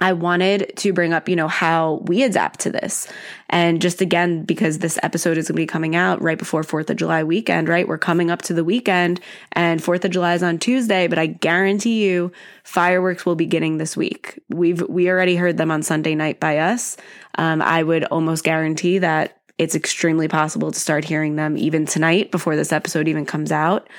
I 0.00 0.14
wanted 0.14 0.72
to 0.76 0.92
bring 0.94 1.12
up, 1.12 1.28
you 1.28 1.36
know, 1.36 1.48
how 1.48 2.00
we 2.06 2.22
adapt 2.22 2.60
to 2.60 2.70
this. 2.70 3.06
And 3.50 3.82
just 3.82 4.00
again, 4.00 4.44
because 4.44 4.78
this 4.78 4.98
episode 5.02 5.36
is 5.36 5.48
going 5.48 5.56
to 5.56 5.62
be 5.62 5.66
coming 5.66 5.94
out 5.94 6.22
right 6.22 6.38
before 6.38 6.62
4th 6.62 6.88
of 6.88 6.96
July 6.96 7.22
weekend, 7.22 7.68
right? 7.68 7.86
We're 7.86 7.98
coming 7.98 8.30
up 8.30 8.40
to 8.42 8.54
the 8.54 8.64
weekend 8.64 9.20
and 9.52 9.80
4th 9.80 10.04
of 10.06 10.10
July 10.10 10.34
is 10.34 10.42
on 10.42 10.58
Tuesday, 10.58 11.06
but 11.06 11.18
I 11.18 11.26
guarantee 11.26 12.02
you 12.02 12.32
fireworks 12.64 13.26
will 13.26 13.34
be 13.34 13.46
getting 13.46 13.76
this 13.76 13.94
week. 13.94 14.40
We've, 14.48 14.80
we 14.88 15.10
already 15.10 15.36
heard 15.36 15.58
them 15.58 15.70
on 15.70 15.82
Sunday 15.82 16.14
night 16.14 16.40
by 16.40 16.58
us. 16.58 16.96
Um, 17.34 17.60
I 17.60 17.82
would 17.82 18.04
almost 18.04 18.42
guarantee 18.42 18.98
that 18.98 19.36
it's 19.60 19.74
extremely 19.74 20.26
possible 20.26 20.72
to 20.72 20.80
start 20.80 21.04
hearing 21.04 21.36
them 21.36 21.54
even 21.58 21.84
tonight 21.84 22.30
before 22.30 22.56
this 22.56 22.72
episode 22.72 23.06
even 23.08 23.26
comes 23.26 23.52
out. 23.52 23.90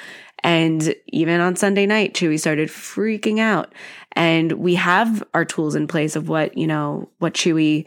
And 0.44 0.96
even 1.10 1.40
on 1.40 1.56
Sunday 1.56 1.86
night, 1.86 2.16
Chewy 2.16 2.40
started 2.40 2.70
freaking 2.70 3.38
out. 3.38 3.72
And 4.14 4.54
we 4.54 4.74
have 4.74 5.24
our 5.36 5.46
tools 5.46 5.76
in 5.76 5.88
place 5.88 6.16
of 6.16 6.28
what, 6.28 6.58
you 6.58 6.66
know, 6.66 7.12
what 7.20 7.36
Chewy, 7.36 7.86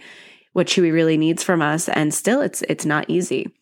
what 0.53 0.69
Chewy 0.69 0.93
really 0.93 1.17
needs 1.17 1.43
from 1.43 1.61
us. 1.61 1.89
And 1.89 2.15
still 2.15 2.43
it's, 2.43 2.63
it's 2.69 2.87
not 2.87 3.11
easy. 3.11 3.53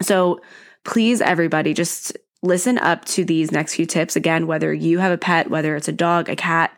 So 0.00 0.40
please, 0.84 1.20
everybody, 1.20 1.74
just 1.74 2.16
listen 2.40 2.78
up 2.78 3.04
to 3.04 3.26
these 3.26 3.52
next 3.52 3.74
few 3.74 3.84
tips. 3.84 4.16
Again, 4.16 4.46
whether 4.46 4.72
you 4.72 5.00
have 5.00 5.12
a 5.12 5.18
pet, 5.18 5.50
whether 5.50 5.76
it's 5.76 5.88
a 5.88 5.92
dog, 5.92 6.30
a 6.30 6.34
cat, 6.34 6.74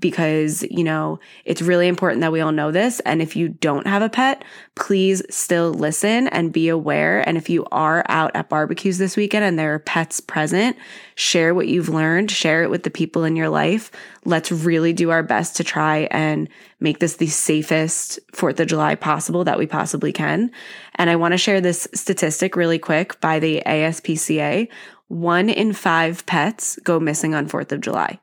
because, 0.00 0.62
you 0.70 0.84
know, 0.84 1.18
it's 1.44 1.62
really 1.62 1.88
important 1.88 2.20
that 2.20 2.32
we 2.32 2.40
all 2.40 2.52
know 2.52 2.70
this. 2.70 3.00
And 3.00 3.22
if 3.22 3.36
you 3.36 3.48
don't 3.48 3.86
have 3.86 4.02
a 4.02 4.08
pet, 4.08 4.44
please 4.74 5.22
still 5.30 5.72
listen 5.72 6.28
and 6.28 6.52
be 6.52 6.68
aware. 6.68 7.26
And 7.26 7.36
if 7.36 7.48
you 7.48 7.66
are 7.72 8.04
out 8.08 8.34
at 8.34 8.48
barbecues 8.48 8.98
this 8.98 9.16
weekend 9.16 9.44
and 9.44 9.58
there 9.58 9.74
are 9.74 9.78
pets 9.78 10.20
present, 10.20 10.76
share 11.14 11.54
what 11.54 11.68
you've 11.68 11.88
learned, 11.88 12.30
share 12.30 12.62
it 12.62 12.70
with 12.70 12.82
the 12.82 12.90
people 12.90 13.24
in 13.24 13.36
your 13.36 13.48
life. 13.48 13.90
Let's 14.24 14.52
really 14.52 14.92
do 14.92 15.10
our 15.10 15.22
best 15.22 15.56
to 15.56 15.64
try 15.64 16.08
and 16.10 16.48
make 16.80 16.98
this 16.98 17.16
the 17.16 17.26
safest 17.26 18.18
4th 18.32 18.60
of 18.60 18.68
July 18.68 18.94
possible 18.94 19.44
that 19.44 19.58
we 19.58 19.66
possibly 19.66 20.12
can. 20.12 20.50
And 20.96 21.08
I 21.08 21.16
want 21.16 21.32
to 21.32 21.38
share 21.38 21.60
this 21.60 21.88
statistic 21.94 22.56
really 22.56 22.78
quick 22.78 23.20
by 23.20 23.38
the 23.38 23.62
ASPCA. 23.64 24.68
One 25.08 25.48
in 25.48 25.72
five 25.72 26.26
pets 26.26 26.78
go 26.82 26.98
missing 26.98 27.34
on 27.34 27.48
4th 27.48 27.72
of 27.72 27.80
July. 27.80 28.18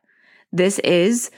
This 0.52 0.80
is 0.80 1.32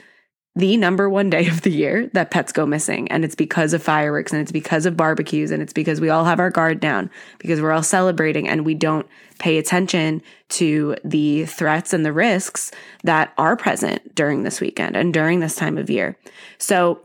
the 0.56 0.78
number 0.78 1.08
one 1.08 1.28
day 1.28 1.46
of 1.46 1.60
the 1.60 1.70
year 1.70 2.08
that 2.14 2.30
pets 2.30 2.50
go 2.50 2.64
missing. 2.66 3.06
And 3.08 3.24
it's 3.24 3.34
because 3.34 3.74
of 3.74 3.82
fireworks 3.82 4.32
and 4.32 4.40
it's 4.40 4.50
because 4.50 4.86
of 4.86 4.96
barbecues 4.96 5.50
and 5.50 5.62
it's 5.62 5.74
because 5.74 6.00
we 6.00 6.08
all 6.08 6.24
have 6.24 6.40
our 6.40 6.50
guard 6.50 6.80
down 6.80 7.10
because 7.38 7.60
we're 7.60 7.72
all 7.72 7.82
celebrating 7.82 8.48
and 8.48 8.64
we 8.64 8.74
don't 8.74 9.06
pay 9.38 9.58
attention 9.58 10.22
to 10.48 10.96
the 11.04 11.44
threats 11.44 11.92
and 11.92 12.06
the 12.06 12.12
risks 12.12 12.72
that 13.04 13.34
are 13.36 13.54
present 13.54 14.14
during 14.14 14.42
this 14.42 14.60
weekend 14.60 14.96
and 14.96 15.12
during 15.12 15.40
this 15.40 15.54
time 15.54 15.76
of 15.76 15.90
year. 15.90 16.16
So, 16.58 17.02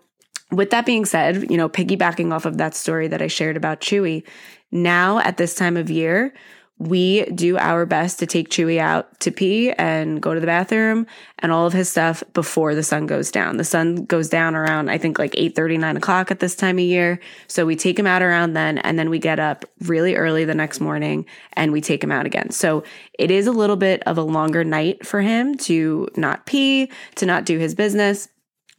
with 0.52 0.72
that 0.72 0.86
being 0.86 1.06
said, 1.06 1.50
you 1.50 1.56
know, 1.56 1.70
piggybacking 1.70 2.34
off 2.34 2.46
of 2.46 2.58
that 2.58 2.76
story 2.76 3.08
that 3.08 3.22
I 3.22 3.28
shared 3.28 3.56
about 3.56 3.80
Chewy, 3.80 4.24
now 4.70 5.20
at 5.20 5.38
this 5.38 5.56
time 5.56 5.78
of 5.78 5.90
year, 5.90 6.34
we 6.82 7.26
do 7.26 7.60
our 7.60 7.86
best 7.86 8.18
to 8.20 8.26
take 8.26 8.50
Chewy 8.50 8.80
out 8.80 9.20
to 9.20 9.30
pee 9.30 9.72
and 9.74 10.20
go 10.20 10.34
to 10.34 10.40
the 10.40 10.48
bathroom 10.48 11.06
and 11.38 11.52
all 11.52 11.68
of 11.68 11.74
his 11.74 11.90
stuff 11.90 12.24
before 12.34 12.74
the 12.74 12.82
sun 12.82 13.06
goes 13.06 13.30
down. 13.30 13.58
The 13.58 13.64
sun 13.64 14.06
goes 14.06 14.30
down 14.30 14.56
around, 14.56 14.90
I 14.90 14.98
think, 14.98 15.20
like 15.20 15.36
8 15.38 15.56
30, 15.56 15.78
9 15.78 15.98
o'clock 15.98 16.32
at 16.32 16.40
this 16.40 16.56
time 16.56 16.80
of 16.80 16.84
year. 16.84 17.20
So 17.46 17.68
we 17.68 17.76
take 17.76 18.00
him 18.00 18.08
out 18.08 18.24
around 18.24 18.54
then, 18.54 18.80
and 18.80 18.98
then 18.98 19.12
we 19.12 19.20
get 19.20 19.40
up 19.40 19.64
really 19.82 20.16
early 20.16 20.44
the 20.44 20.56
next 20.56 20.80
morning 20.80 21.28
and 21.54 21.72
we 21.72 21.82
take 21.82 22.04
him 22.04 22.12
out 22.12 22.26
again. 22.26 22.50
So 22.50 22.84
it 23.20 23.30
is 23.30 23.46
a 23.46 23.52
little 23.52 23.76
bit 23.76 24.02
of 24.08 24.18
a 24.18 24.24
longer 24.24 24.64
night 24.64 25.06
for 25.06 25.22
him 25.22 25.56
to 25.60 26.08
not 26.18 26.48
pee, 26.48 26.90
to 27.16 27.28
not 27.28 27.46
do 27.46 27.60
his 27.60 27.76
business. 27.76 28.28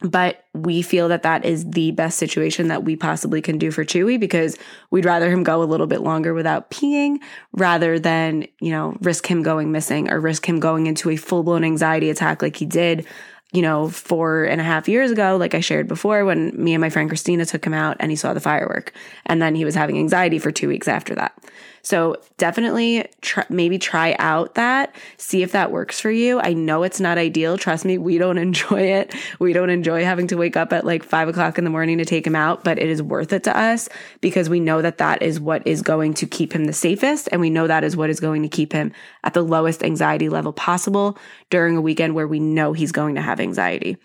But 0.03 0.45
we 0.53 0.81
feel 0.81 1.07
that 1.07 1.23
that 1.23 1.45
is 1.45 1.71
the 1.71 1.91
best 1.91 2.17
situation 2.17 2.67
that 2.67 2.83
we 2.83 2.97
possibly 2.97 3.41
can 3.41 3.57
do 3.57 3.71
for 3.71 3.85
Chewy 3.85 4.19
because 4.19 4.57
we'd 4.91 5.05
rather 5.05 5.31
him 5.31 5.43
go 5.43 5.63
a 5.63 5.65
little 5.65 5.87
bit 5.87 6.01
longer 6.01 6.33
without 6.33 6.69
peeing 6.69 7.19
rather 7.53 7.97
than, 7.97 8.45
you 8.59 8.71
know, 8.71 8.97
risk 8.99 9.25
him 9.25 9.43
going 9.43 9.71
missing 9.71 10.11
or 10.11 10.19
risk 10.19 10.47
him 10.47 10.59
going 10.59 10.87
into 10.87 11.09
a 11.09 11.15
full 11.15 11.41
blown 11.41 11.63
anxiety 11.63 12.09
attack 12.09 12.41
like 12.41 12.57
he 12.57 12.65
did 12.65 13.07
you 13.53 13.61
know, 13.61 13.87
four 13.87 14.45
and 14.45 14.59
a 14.59 14.63
half 14.63 14.89
years 14.89 15.11
ago, 15.11 15.37
like 15.39 15.53
I 15.53 15.59
shared 15.59 15.87
before, 15.87 16.25
when 16.25 16.51
me 16.61 16.73
and 16.73 16.81
my 16.81 16.89
friend 16.89 17.07
Christina 17.07 17.45
took 17.45 17.63
him 17.63 17.73
out 17.73 17.95
and 17.99 18.09
he 18.09 18.15
saw 18.15 18.33
the 18.33 18.39
firework. 18.39 18.93
And 19.27 19.39
then 19.41 19.53
he 19.53 19.63
was 19.63 19.75
having 19.75 19.99
anxiety 19.99 20.39
for 20.39 20.51
two 20.51 20.67
weeks 20.67 20.87
after 20.87 21.13
that. 21.15 21.37
So 21.83 22.15
definitely 22.37 23.05
maybe 23.49 23.77
try 23.77 24.15
out 24.17 24.55
that, 24.55 24.95
see 25.17 25.43
if 25.43 25.51
that 25.51 25.69
works 25.69 25.99
for 25.99 26.09
you. 26.09 26.39
I 26.39 26.53
know 26.53 26.83
it's 26.83 27.01
not 27.01 27.17
ideal. 27.17 27.57
Trust 27.57 27.83
me, 27.83 27.97
we 27.97 28.17
don't 28.17 28.37
enjoy 28.43 28.81
it. 28.81 29.13
We 29.39 29.51
don't 29.51 29.69
enjoy 29.69 30.05
having 30.05 30.27
to 30.27 30.37
wake 30.37 30.55
up 30.55 30.71
at 30.71 30.85
like 30.85 31.03
five 31.03 31.27
o'clock 31.27 31.57
in 31.57 31.65
the 31.65 31.69
morning 31.69 31.97
to 31.97 32.05
take 32.05 32.25
him 32.25 32.35
out, 32.35 32.63
but 32.63 32.79
it 32.79 32.87
is 32.89 33.03
worth 33.03 33.33
it 33.33 33.43
to 33.43 33.57
us 33.57 33.89
because 34.21 34.49
we 34.49 34.61
know 34.61 34.81
that 34.81 34.97
that 34.99 35.21
is 35.21 35.41
what 35.41 35.67
is 35.67 35.81
going 35.81 36.13
to 36.15 36.25
keep 36.25 36.53
him 36.53 36.65
the 36.65 36.73
safest. 36.73 37.27
And 37.33 37.41
we 37.41 37.49
know 37.49 37.67
that 37.67 37.83
is 37.83 37.97
what 37.97 38.09
is 38.09 38.21
going 38.21 38.43
to 38.43 38.49
keep 38.49 38.71
him 38.71 38.93
at 39.25 39.33
the 39.33 39.43
lowest 39.43 39.83
anxiety 39.83 40.29
level 40.29 40.53
possible 40.53 41.17
during 41.49 41.75
a 41.75 41.81
weekend 41.81 42.15
where 42.15 42.27
we 42.27 42.39
know 42.39 42.71
he's 42.71 42.93
going 42.93 43.15
to 43.15 43.21
have 43.21 43.41
anxiety. 43.41 43.97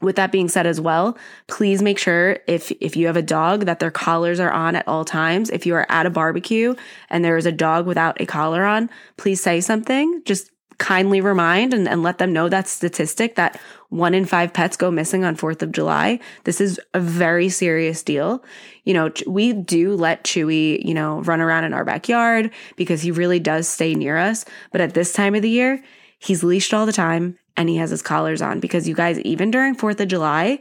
With 0.00 0.16
that 0.16 0.30
being 0.30 0.48
said 0.48 0.66
as 0.66 0.80
well, 0.80 1.18
please 1.48 1.82
make 1.82 1.98
sure 1.98 2.38
if 2.46 2.70
if 2.80 2.96
you 2.96 3.06
have 3.06 3.16
a 3.16 3.22
dog 3.22 3.66
that 3.66 3.80
their 3.80 3.90
collars 3.90 4.38
are 4.38 4.52
on 4.52 4.76
at 4.76 4.86
all 4.86 5.04
times. 5.04 5.50
If 5.50 5.66
you 5.66 5.74
are 5.74 5.86
at 5.88 6.06
a 6.06 6.10
barbecue 6.10 6.76
and 7.10 7.24
there 7.24 7.36
is 7.36 7.46
a 7.46 7.52
dog 7.52 7.86
without 7.86 8.20
a 8.20 8.26
collar 8.26 8.64
on, 8.64 8.90
please 9.16 9.40
say 9.40 9.60
something. 9.60 10.22
Just 10.24 10.52
kindly 10.78 11.20
remind 11.20 11.74
and, 11.74 11.88
and 11.88 12.02
let 12.02 12.18
them 12.18 12.32
know 12.32 12.48
that 12.48 12.68
statistic 12.68 13.34
that 13.34 13.60
one 13.88 14.14
in 14.14 14.24
five 14.24 14.52
pets 14.52 14.76
go 14.76 14.90
missing 14.90 15.24
on 15.24 15.36
4th 15.36 15.62
of 15.62 15.72
July. 15.72 16.20
This 16.44 16.60
is 16.60 16.80
a 16.94 17.00
very 17.00 17.48
serious 17.48 18.02
deal. 18.02 18.44
You 18.84 18.94
know, 18.94 19.10
we 19.26 19.52
do 19.52 19.94
let 19.94 20.24
Chewy, 20.24 20.84
you 20.84 20.94
know, 20.94 21.20
run 21.22 21.40
around 21.40 21.64
in 21.64 21.74
our 21.74 21.84
backyard 21.84 22.52
because 22.76 23.02
he 23.02 23.10
really 23.10 23.40
does 23.40 23.68
stay 23.68 23.94
near 23.94 24.16
us. 24.16 24.44
But 24.70 24.80
at 24.80 24.94
this 24.94 25.12
time 25.12 25.34
of 25.34 25.42
the 25.42 25.50
year, 25.50 25.82
he's 26.18 26.44
leashed 26.44 26.72
all 26.72 26.86
the 26.86 26.92
time 26.92 27.38
and 27.58 27.68
he 27.68 27.76
has 27.76 27.90
his 27.90 28.00
collars 28.00 28.40
on 28.40 28.60
because 28.60 28.88
you 28.88 28.94
guys, 28.94 29.18
even 29.20 29.50
during 29.50 29.74
4th 29.76 29.98
of 30.00 30.08
July, 30.08 30.60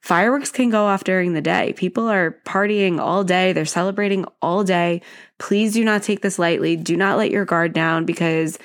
fireworks 0.00 0.50
can 0.50 0.70
go 0.70 0.86
off 0.86 1.04
during 1.04 1.34
the 1.34 1.42
day. 1.42 1.74
People 1.76 2.08
are 2.08 2.40
partying 2.46 2.98
all 2.98 3.22
day, 3.22 3.52
they're 3.52 3.66
celebrating 3.66 4.24
all 4.40 4.64
day. 4.64 5.02
Please 5.38 5.74
do 5.74 5.84
not 5.84 6.02
take 6.02 6.22
this 6.22 6.38
lightly. 6.38 6.74
Do 6.74 6.96
not 6.96 7.18
let 7.18 7.30
your 7.30 7.44
guard 7.44 7.74
down 7.74 8.06
because 8.06 8.58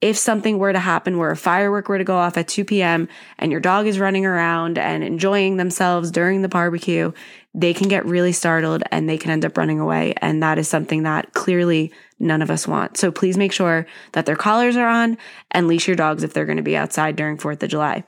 if 0.00 0.16
something 0.16 0.58
were 0.58 0.72
to 0.72 0.78
happen 0.78 1.18
where 1.18 1.30
a 1.30 1.36
firework 1.36 1.88
were 1.88 1.98
to 1.98 2.04
go 2.04 2.16
off 2.16 2.36
at 2.38 2.48
2 2.48 2.64
p.m. 2.64 3.08
and 3.38 3.52
your 3.52 3.60
dog 3.60 3.86
is 3.86 3.98
running 3.98 4.24
around 4.24 4.78
and 4.78 5.04
enjoying 5.04 5.58
themselves 5.58 6.10
during 6.10 6.40
the 6.40 6.48
barbecue, 6.48 7.12
they 7.54 7.74
can 7.74 7.88
get 7.88 8.04
really 8.06 8.32
startled 8.32 8.82
and 8.90 9.08
they 9.08 9.18
can 9.18 9.30
end 9.30 9.44
up 9.44 9.56
running 9.56 9.80
away. 9.80 10.14
And 10.22 10.42
that 10.42 10.58
is 10.58 10.68
something 10.68 11.02
that 11.02 11.34
clearly 11.34 11.92
none 12.18 12.42
of 12.42 12.50
us 12.50 12.66
want. 12.66 12.96
So 12.96 13.10
please 13.10 13.36
make 13.36 13.52
sure 13.52 13.86
that 14.12 14.26
their 14.26 14.36
collars 14.36 14.76
are 14.76 14.88
on 14.88 15.18
and 15.50 15.68
leash 15.68 15.86
your 15.86 15.96
dogs 15.96 16.22
if 16.22 16.32
they're 16.32 16.46
going 16.46 16.56
to 16.56 16.62
be 16.62 16.76
outside 16.76 17.16
during 17.16 17.36
4th 17.36 17.62
of 17.62 17.70
July. 17.70 18.04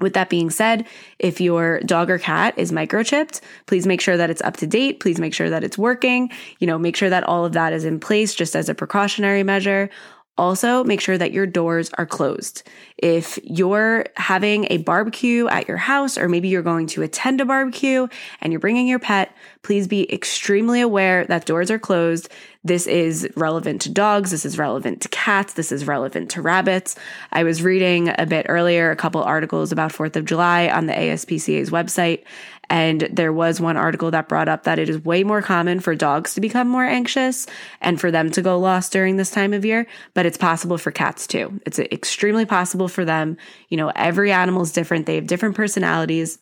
With 0.00 0.14
that 0.14 0.30
being 0.30 0.50
said, 0.50 0.86
if 1.20 1.40
your 1.40 1.78
dog 1.80 2.10
or 2.10 2.18
cat 2.18 2.54
is 2.56 2.72
microchipped, 2.72 3.40
please 3.66 3.86
make 3.86 4.00
sure 4.00 4.16
that 4.16 4.30
it's 4.30 4.42
up 4.42 4.56
to 4.56 4.66
date. 4.66 4.98
Please 4.98 5.20
make 5.20 5.32
sure 5.32 5.48
that 5.48 5.62
it's 5.62 5.78
working. 5.78 6.30
You 6.58 6.66
know, 6.66 6.76
make 6.76 6.96
sure 6.96 7.10
that 7.10 7.24
all 7.24 7.44
of 7.44 7.52
that 7.52 7.72
is 7.72 7.84
in 7.84 8.00
place 8.00 8.34
just 8.34 8.56
as 8.56 8.68
a 8.68 8.74
precautionary 8.74 9.44
measure. 9.44 9.90
Also, 10.38 10.82
make 10.82 11.00
sure 11.00 11.18
that 11.18 11.32
your 11.32 11.46
doors 11.46 11.90
are 11.98 12.06
closed. 12.06 12.62
If 12.96 13.38
you're 13.44 14.06
having 14.16 14.66
a 14.70 14.78
barbecue 14.78 15.46
at 15.48 15.68
your 15.68 15.76
house, 15.76 16.16
or 16.16 16.26
maybe 16.26 16.48
you're 16.48 16.62
going 16.62 16.86
to 16.88 17.02
attend 17.02 17.42
a 17.42 17.44
barbecue 17.44 18.08
and 18.40 18.52
you're 18.52 18.60
bringing 18.60 18.88
your 18.88 18.98
pet, 18.98 19.36
please 19.62 19.86
be 19.86 20.10
extremely 20.12 20.80
aware 20.80 21.26
that 21.26 21.44
doors 21.44 21.70
are 21.70 21.78
closed. 21.78 22.30
This 22.64 22.86
is 22.86 23.28
relevant 23.36 23.82
to 23.82 23.90
dogs. 23.90 24.30
This 24.30 24.46
is 24.46 24.56
relevant 24.56 25.02
to 25.02 25.08
cats. 25.08 25.52
This 25.52 25.70
is 25.70 25.86
relevant 25.86 26.30
to 26.30 26.40
rabbits. 26.40 26.96
I 27.30 27.44
was 27.44 27.62
reading 27.62 28.14
a 28.16 28.24
bit 28.24 28.46
earlier 28.48 28.90
a 28.90 28.96
couple 28.96 29.22
articles 29.22 29.70
about 29.70 29.92
4th 29.92 30.16
of 30.16 30.24
July 30.24 30.68
on 30.68 30.86
the 30.86 30.94
ASPCA's 30.94 31.70
website, 31.70 32.24
and 32.72 33.02
there 33.12 33.34
was 33.34 33.60
one 33.60 33.76
article 33.76 34.10
that 34.12 34.30
brought 34.30 34.48
up 34.48 34.62
that 34.62 34.78
it 34.78 34.88
is 34.88 35.04
way 35.04 35.24
more 35.24 35.42
common 35.42 35.78
for 35.78 35.94
dogs 35.94 36.32
to 36.32 36.40
become 36.40 36.66
more 36.66 36.86
anxious 36.86 37.46
and 37.82 38.00
for 38.00 38.10
them 38.10 38.30
to 38.30 38.40
go 38.40 38.58
lost 38.58 38.92
during 38.92 39.18
this 39.18 39.30
time 39.30 39.52
of 39.52 39.62
year, 39.62 39.86
but 40.14 40.24
it's 40.24 40.38
possible 40.38 40.78
for 40.78 40.90
cats 40.90 41.26
too. 41.26 41.60
It's 41.66 41.78
extremely 41.78 42.46
possible 42.46 42.88
for 42.88 43.04
them. 43.04 43.36
You 43.68 43.76
know, 43.76 43.92
every 43.94 44.32
animal 44.32 44.62
is 44.62 44.72
different, 44.72 45.04
they 45.04 45.16
have 45.16 45.26
different 45.26 45.54
personalities 45.54 46.38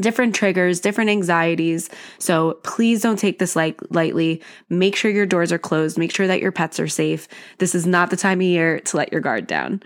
different 0.00 0.34
triggers, 0.34 0.80
different 0.80 1.10
anxieties. 1.10 1.90
So 2.18 2.54
please 2.62 3.02
don't 3.02 3.18
take 3.18 3.38
this 3.38 3.56
light, 3.56 3.76
lightly. 3.92 4.40
Make 4.70 4.96
sure 4.96 5.10
your 5.10 5.26
doors 5.26 5.52
are 5.52 5.58
closed. 5.58 5.98
Make 5.98 6.14
sure 6.14 6.28
that 6.28 6.40
your 6.40 6.52
pets 6.52 6.78
are 6.80 6.88
safe. 6.88 7.26
This 7.58 7.74
is 7.74 7.86
not 7.86 8.08
the 8.08 8.16
time 8.16 8.38
of 8.38 8.46
year 8.46 8.80
to 8.80 8.96
let 8.96 9.12
your 9.12 9.20
guard 9.20 9.46
down. 9.46 9.82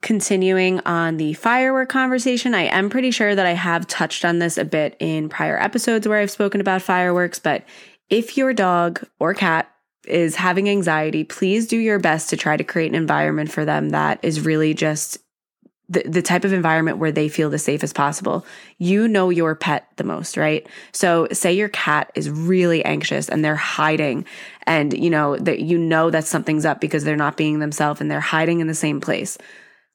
Continuing 0.00 0.78
on 0.80 1.16
the 1.16 1.32
firework 1.32 1.88
conversation, 1.88 2.54
I 2.54 2.62
am 2.62 2.88
pretty 2.88 3.10
sure 3.10 3.34
that 3.34 3.46
I 3.46 3.54
have 3.54 3.88
touched 3.88 4.24
on 4.24 4.38
this 4.38 4.56
a 4.56 4.64
bit 4.64 4.96
in 5.00 5.28
prior 5.28 5.58
episodes 5.58 6.06
where 6.06 6.20
I've 6.20 6.30
spoken 6.30 6.60
about 6.60 6.82
fireworks, 6.82 7.40
but 7.40 7.64
if 8.08 8.36
your 8.36 8.54
dog 8.54 9.04
or 9.18 9.34
cat 9.34 9.70
is 10.06 10.36
having 10.36 10.68
anxiety, 10.68 11.24
please 11.24 11.66
do 11.66 11.76
your 11.76 11.98
best 11.98 12.30
to 12.30 12.36
try 12.36 12.56
to 12.56 12.64
create 12.64 12.88
an 12.88 12.94
environment 12.94 13.50
for 13.50 13.64
them 13.64 13.90
that 13.90 14.20
is 14.22 14.40
really 14.40 14.72
just 14.72 15.18
the, 15.88 16.02
the 16.02 16.22
type 16.22 16.44
of 16.44 16.52
environment 16.52 16.98
where 16.98 17.12
they 17.12 17.28
feel 17.28 17.50
the 17.50 17.58
safest 17.58 17.94
possible. 17.94 18.46
You 18.78 19.08
know 19.08 19.30
your 19.30 19.54
pet 19.54 19.88
the 19.96 20.04
most, 20.04 20.36
right? 20.36 20.66
So 20.92 21.26
say 21.32 21.54
your 21.54 21.70
cat 21.70 22.12
is 22.14 22.30
really 22.30 22.84
anxious 22.84 23.28
and 23.28 23.44
they're 23.44 23.56
hiding 23.56 24.26
and 24.62 24.92
you 24.92 25.10
know 25.10 25.36
that 25.36 25.60
you 25.60 25.76
know 25.76 26.10
that 26.10 26.24
something's 26.24 26.64
up 26.64 26.80
because 26.80 27.04
they're 27.04 27.16
not 27.16 27.36
being 27.36 27.58
themselves 27.58 28.00
and 28.00 28.10
they're 28.10 28.20
hiding 28.20 28.60
in 28.60 28.68
the 28.68 28.74
same 28.74 29.00
place 29.00 29.38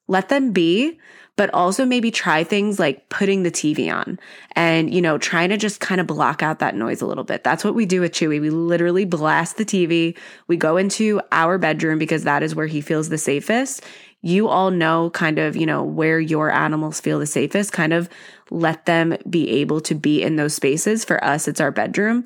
let 0.06 0.28
them 0.28 0.52
be, 0.52 0.98
but 1.36 1.52
also 1.52 1.84
maybe 1.84 2.10
try 2.10 2.44
things 2.44 2.78
like 2.78 3.08
putting 3.08 3.42
the 3.42 3.50
TV 3.50 3.92
on 3.92 4.18
and, 4.54 4.92
you 4.92 5.02
know, 5.02 5.18
trying 5.18 5.48
to 5.48 5.56
just 5.56 5.80
kind 5.80 6.00
of 6.00 6.06
block 6.06 6.42
out 6.42 6.60
that 6.60 6.76
noise 6.76 7.00
a 7.00 7.06
little 7.06 7.24
bit. 7.24 7.42
That's 7.42 7.64
what 7.64 7.74
we 7.74 7.86
do 7.86 8.00
with 8.00 8.12
Chewy. 8.12 8.40
We 8.40 8.50
literally 8.50 9.04
blast 9.04 9.56
the 9.56 9.64
TV. 9.64 10.16
We 10.46 10.56
go 10.56 10.76
into 10.76 11.20
our 11.32 11.58
bedroom 11.58 11.98
because 11.98 12.24
that 12.24 12.42
is 12.42 12.54
where 12.54 12.68
he 12.68 12.80
feels 12.80 13.08
the 13.08 13.18
safest. 13.18 13.82
You 14.20 14.48
all 14.48 14.70
know 14.70 15.10
kind 15.10 15.38
of, 15.38 15.56
you 15.56 15.66
know, 15.66 15.82
where 15.82 16.20
your 16.20 16.50
animals 16.50 17.00
feel 17.00 17.18
the 17.18 17.26
safest. 17.26 17.72
Kind 17.72 17.92
of 17.92 18.08
let 18.50 18.86
them 18.86 19.16
be 19.28 19.50
able 19.50 19.80
to 19.82 19.94
be 19.94 20.22
in 20.22 20.36
those 20.36 20.54
spaces. 20.54 21.04
For 21.04 21.22
us, 21.22 21.48
it's 21.48 21.60
our 21.60 21.72
bedroom. 21.72 22.24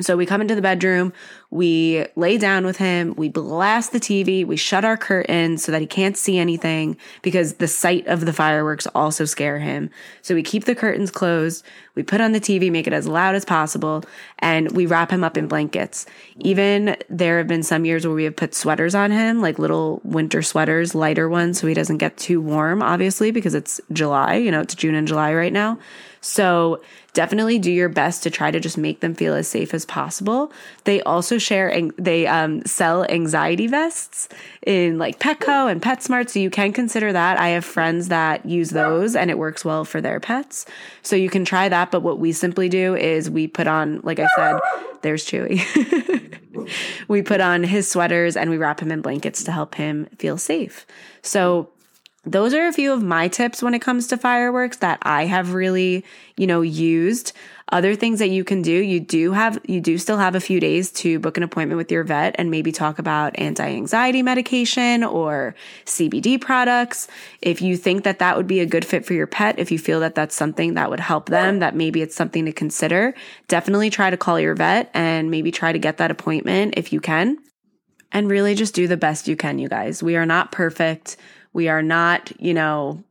So 0.00 0.16
we 0.16 0.26
come 0.26 0.40
into 0.40 0.56
the 0.56 0.62
bedroom, 0.62 1.12
we 1.54 2.04
lay 2.16 2.36
down 2.36 2.66
with 2.66 2.78
him, 2.78 3.14
we 3.16 3.28
blast 3.28 3.92
the 3.92 4.00
TV, 4.00 4.44
we 4.44 4.56
shut 4.56 4.84
our 4.84 4.96
curtains 4.96 5.62
so 5.62 5.70
that 5.70 5.80
he 5.80 5.86
can't 5.86 6.16
see 6.16 6.36
anything 6.36 6.96
because 7.22 7.54
the 7.54 7.68
sight 7.68 8.04
of 8.08 8.26
the 8.26 8.32
fireworks 8.32 8.88
also 8.88 9.24
scare 9.24 9.60
him. 9.60 9.88
So 10.20 10.34
we 10.34 10.42
keep 10.42 10.64
the 10.64 10.74
curtains 10.74 11.12
closed, 11.12 11.64
we 11.94 12.02
put 12.02 12.20
on 12.20 12.32
the 12.32 12.40
TV, 12.40 12.72
make 12.72 12.88
it 12.88 12.92
as 12.92 13.06
loud 13.06 13.36
as 13.36 13.44
possible, 13.44 14.02
and 14.40 14.72
we 14.72 14.86
wrap 14.86 15.12
him 15.12 15.22
up 15.22 15.36
in 15.36 15.46
blankets. 15.46 16.06
Even 16.40 16.96
there 17.08 17.38
have 17.38 17.46
been 17.46 17.62
some 17.62 17.84
years 17.84 18.04
where 18.04 18.16
we 18.16 18.24
have 18.24 18.34
put 18.34 18.52
sweaters 18.52 18.96
on 18.96 19.12
him, 19.12 19.40
like 19.40 19.60
little 19.60 20.00
winter 20.02 20.42
sweaters, 20.42 20.92
lighter 20.92 21.28
ones, 21.28 21.60
so 21.60 21.68
he 21.68 21.74
doesn't 21.74 21.98
get 21.98 22.16
too 22.16 22.40
warm, 22.40 22.82
obviously, 22.82 23.30
because 23.30 23.54
it's 23.54 23.80
July, 23.92 24.34
you 24.34 24.50
know, 24.50 24.60
it's 24.60 24.74
June 24.74 24.96
and 24.96 25.06
July 25.06 25.32
right 25.32 25.52
now. 25.52 25.78
So 26.24 26.80
definitely 27.12 27.58
do 27.58 27.70
your 27.70 27.90
best 27.90 28.22
to 28.22 28.30
try 28.30 28.50
to 28.50 28.58
just 28.58 28.78
make 28.78 29.00
them 29.00 29.14
feel 29.14 29.34
as 29.34 29.46
safe 29.46 29.74
as 29.74 29.84
possible. 29.84 30.50
They 30.84 31.02
also 31.02 31.36
share, 31.44 31.68
and 31.68 31.92
they 31.98 32.26
um, 32.26 32.64
sell 32.64 33.04
anxiety 33.04 33.66
vests 33.66 34.28
in 34.66 34.98
like 34.98 35.18
Petco 35.18 35.70
and 35.70 35.80
PetSmart. 35.80 36.30
So 36.30 36.38
you 36.38 36.50
can 36.50 36.72
consider 36.72 37.12
that. 37.12 37.38
I 37.38 37.48
have 37.48 37.64
friends 37.64 38.08
that 38.08 38.46
use 38.46 38.70
those 38.70 39.14
and 39.14 39.30
it 39.30 39.38
works 39.38 39.64
well 39.64 39.84
for 39.84 40.00
their 40.00 40.20
pets. 40.20 40.66
So 41.02 41.16
you 41.16 41.28
can 41.28 41.44
try 41.44 41.68
that. 41.68 41.90
But 41.90 42.00
what 42.00 42.18
we 42.18 42.32
simply 42.32 42.68
do 42.68 42.96
is 42.96 43.30
we 43.30 43.46
put 43.46 43.66
on, 43.66 44.00
like 44.02 44.18
I 44.18 44.26
said, 44.34 44.60
there's 45.02 45.24
Chewy. 45.24 45.60
we 47.08 47.22
put 47.22 47.40
on 47.40 47.62
his 47.62 47.90
sweaters 47.90 48.36
and 48.36 48.50
we 48.50 48.56
wrap 48.56 48.80
him 48.80 48.90
in 48.90 49.02
blankets 49.02 49.44
to 49.44 49.52
help 49.52 49.74
him 49.74 50.06
feel 50.18 50.38
safe. 50.38 50.86
So 51.22 51.70
those 52.26 52.54
are 52.54 52.66
a 52.66 52.72
few 52.72 52.92
of 52.92 53.02
my 53.02 53.28
tips 53.28 53.62
when 53.62 53.74
it 53.74 53.80
comes 53.80 54.06
to 54.08 54.16
fireworks 54.16 54.78
that 54.78 54.98
I 55.02 55.26
have 55.26 55.54
really, 55.54 56.04
you 56.36 56.46
know, 56.46 56.62
used. 56.62 57.32
Other 57.72 57.94
things 57.94 58.18
that 58.18 58.28
you 58.28 58.44
can 58.44 58.60
do, 58.60 58.72
you 58.72 59.00
do 59.00 59.32
have, 59.32 59.58
you 59.66 59.80
do 59.80 59.96
still 59.96 60.18
have 60.18 60.34
a 60.34 60.40
few 60.40 60.60
days 60.60 60.92
to 60.92 61.18
book 61.18 61.38
an 61.38 61.42
appointment 61.42 61.78
with 61.78 61.90
your 61.90 62.04
vet 62.04 62.34
and 62.38 62.50
maybe 62.50 62.70
talk 62.70 62.98
about 62.98 63.38
anti 63.38 63.64
anxiety 63.64 64.22
medication 64.22 65.02
or 65.02 65.54
CBD 65.86 66.38
products. 66.38 67.08
If 67.40 67.62
you 67.62 67.78
think 67.78 68.04
that 68.04 68.18
that 68.18 68.36
would 68.36 68.46
be 68.46 68.60
a 68.60 68.66
good 68.66 68.84
fit 68.84 69.06
for 69.06 69.14
your 69.14 69.26
pet, 69.26 69.58
if 69.58 69.72
you 69.72 69.78
feel 69.78 70.00
that 70.00 70.14
that's 70.14 70.36
something 70.36 70.74
that 70.74 70.90
would 70.90 71.00
help 71.00 71.30
them, 71.30 71.60
that 71.60 71.74
maybe 71.74 72.02
it's 72.02 72.14
something 72.14 72.44
to 72.44 72.52
consider, 72.52 73.14
definitely 73.48 73.88
try 73.88 74.10
to 74.10 74.16
call 74.18 74.38
your 74.38 74.54
vet 74.54 74.90
and 74.92 75.30
maybe 75.30 75.50
try 75.50 75.72
to 75.72 75.78
get 75.78 75.96
that 75.96 76.10
appointment 76.10 76.74
if 76.76 76.92
you 76.92 77.00
can. 77.00 77.38
And 78.12 78.28
really 78.28 78.54
just 78.54 78.74
do 78.74 78.86
the 78.86 78.96
best 78.96 79.26
you 79.26 79.36
can, 79.36 79.58
you 79.58 79.68
guys. 79.68 80.02
We 80.02 80.16
are 80.16 80.26
not 80.26 80.52
perfect. 80.52 81.16
We 81.52 81.68
are 81.68 81.82
not, 81.82 82.30
you 82.38 82.54
know, 82.54 83.02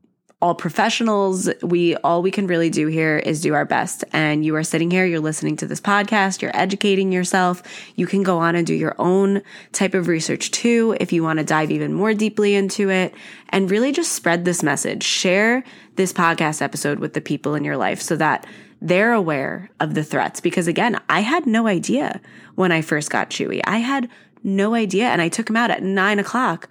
all 0.43 0.53
professionals. 0.53 1.49
We 1.61 1.95
all 1.95 2.21
we 2.21 2.29
can 2.29 2.47
really 2.47 2.69
do 2.69 2.87
here 2.87 3.17
is 3.17 3.39
do 3.39 3.53
our 3.53 3.63
best. 3.63 4.03
And 4.11 4.43
you 4.43 4.57
are 4.57 4.63
sitting 4.63 4.91
here, 4.91 5.05
you're 5.05 5.21
listening 5.21 5.55
to 5.55 5.65
this 5.65 5.79
podcast, 5.79 6.41
you're 6.41 6.53
educating 6.53 7.13
yourself. 7.13 7.63
You 7.95 8.07
can 8.07 8.23
go 8.23 8.39
on 8.39 8.53
and 8.53 8.67
do 8.67 8.73
your 8.73 8.93
own 8.99 9.41
type 9.71 9.93
of 9.93 10.09
research 10.09 10.51
too 10.51 10.97
if 10.99 11.13
you 11.13 11.23
want 11.23 11.39
to 11.39 11.45
dive 11.45 11.71
even 11.71 11.93
more 11.93 12.13
deeply 12.13 12.55
into 12.55 12.89
it 12.89 13.15
and 13.49 13.71
really 13.71 13.93
just 13.93 14.11
spread 14.11 14.43
this 14.43 14.61
message. 14.61 15.03
Share 15.03 15.63
this 15.95 16.11
podcast 16.11 16.61
episode 16.61 16.99
with 16.99 17.13
the 17.13 17.21
people 17.21 17.55
in 17.55 17.63
your 17.63 17.77
life 17.77 18.01
so 18.01 18.17
that 18.17 18.45
they're 18.81 19.13
aware 19.13 19.71
of 19.79 19.93
the 19.93 20.03
threats 20.03 20.41
because 20.41 20.67
again, 20.67 20.99
I 21.07 21.21
had 21.21 21.45
no 21.45 21.67
idea 21.67 22.19
when 22.55 22.73
I 22.73 22.81
first 22.81 23.09
got 23.09 23.29
Chewy. 23.29 23.61
I 23.63 23.77
had 23.77 24.09
no 24.43 24.75
idea. 24.75 25.05
And 25.05 25.21
I 25.21 25.29
took 25.29 25.49
him 25.49 25.55
out 25.55 25.71
at 25.71 25.83
nine 25.83 26.19
o'clock 26.19 26.67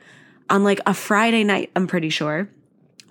on 0.51 0.63
like 0.63 0.81
a 0.85 0.93
Friday 0.93 1.43
night, 1.43 1.71
I'm 1.75 1.87
pretty 1.87 2.11
sure 2.11 2.51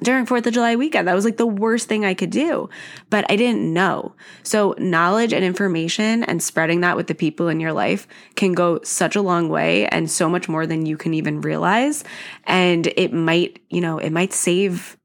during 0.04 0.26
4th 0.26 0.48
of 0.48 0.54
July 0.54 0.76
weekend. 0.76 1.08
That 1.08 1.14
was 1.14 1.26
like 1.26 1.38
the 1.38 1.46
worst 1.46 1.88
thing 1.88 2.06
I 2.06 2.14
could 2.14 2.30
do, 2.30 2.70
but 3.10 3.26
I 3.30 3.36
didn't 3.36 3.72
know. 3.74 4.16
So 4.44 4.76
knowledge 4.78 5.34
and 5.34 5.46
information 5.46 6.24
and 6.24 6.42
spreading 6.42 6.82
that 6.82 6.98
with 6.98 7.08
the 7.08 7.16
people 7.16 7.48
in 7.48 7.60
your 7.60 7.74
life 7.74 8.08
can 8.36 8.54
go 8.54 8.80
such 8.84 9.16
a 9.16 9.22
long 9.22 9.50
way 9.50 9.88
and 9.88 10.10
so 10.10 10.30
much 10.30 10.50
more 10.50 10.66
than 10.66 10.86
you 10.86 10.98
can 10.98 11.14
even 11.14 11.42
realize. 11.42 12.04
And 12.46 12.88
it 12.96 13.14
might, 13.14 13.60
you 13.70 13.82
know, 13.82 13.98
it 13.98 14.12
might 14.12 14.34
save 14.34 14.98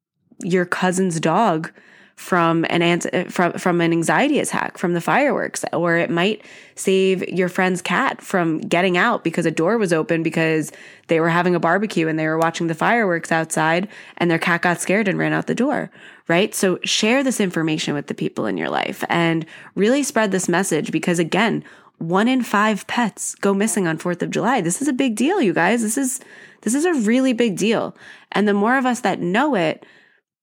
your 0.43 0.65
cousin's 0.65 1.21
dog 1.21 1.73
from 2.17 2.65
an 2.71 2.81
ans- 2.81 3.07
from 3.29 3.53
from 3.53 3.81
an 3.83 3.93
anxiety 3.93 4.39
attack 4.39 4.79
from 4.79 4.95
the 4.95 5.01
fireworks 5.03 5.67
or 5.75 5.97
it 5.97 6.09
might 6.09 6.43
save 6.75 7.23
your 7.29 7.49
friend's 7.49 7.83
cat 7.83 8.23
from 8.23 8.59
getting 8.59 8.97
out 8.97 9.23
because 9.23 9.45
a 9.45 9.51
door 9.51 9.77
was 9.77 9.93
open 9.93 10.23
because 10.23 10.73
they 11.09 11.21
were 11.21 11.29
having 11.29 11.55
a 11.55 11.61
barbecue 11.61 12.09
and 12.09 12.19
they 12.19 12.27
were 12.27 12.39
watching 12.39 12.69
the 12.69 12.75
fireworks 12.75 13.31
outside 13.31 13.87
and 14.17 14.31
their 14.31 14.39
cat 14.39 14.63
got 14.63 14.81
scared 14.81 15.09
and 15.09 15.19
ran 15.19 15.35
out 15.35 15.47
the 15.47 15.55
door 15.55 15.91
right? 16.29 16.57
So 16.57 16.81
share 16.83 17.23
this 17.23 17.39
information 17.39 17.95
with 17.95 18.09
the 18.09 18.15
people 18.15 18.47
in 18.47 18.57
your 18.57 18.71
life 18.71 19.05
and 19.09 19.47
really 19.75 20.03
spread 20.03 20.33
this 20.33 20.49
message 20.49 20.91
because 20.91 21.19
again 21.19 21.63
one 21.99 22.29
in 22.29 22.43
5 22.43 22.87
pets 22.87 23.35
go 23.37 23.55
missing 23.55 23.87
on 23.87 23.99
4th 23.99 24.23
of 24.23 24.31
July. 24.31 24.61
This 24.61 24.83
is 24.83 24.89
a 24.89 24.93
big 24.93 25.17
deal 25.17 25.41
you 25.41 25.53
guys. 25.53 25.83
This 25.83 25.97
is 25.97 26.21
this 26.63 26.75
is 26.75 26.85
a 26.85 26.95
really 26.95 27.33
big 27.33 27.57
deal. 27.57 27.95
And 28.33 28.49
the 28.49 28.55
more 28.55 28.77
of 28.77 28.87
us 28.87 29.01
that 29.01 29.21
know 29.21 29.55
it 29.55 29.85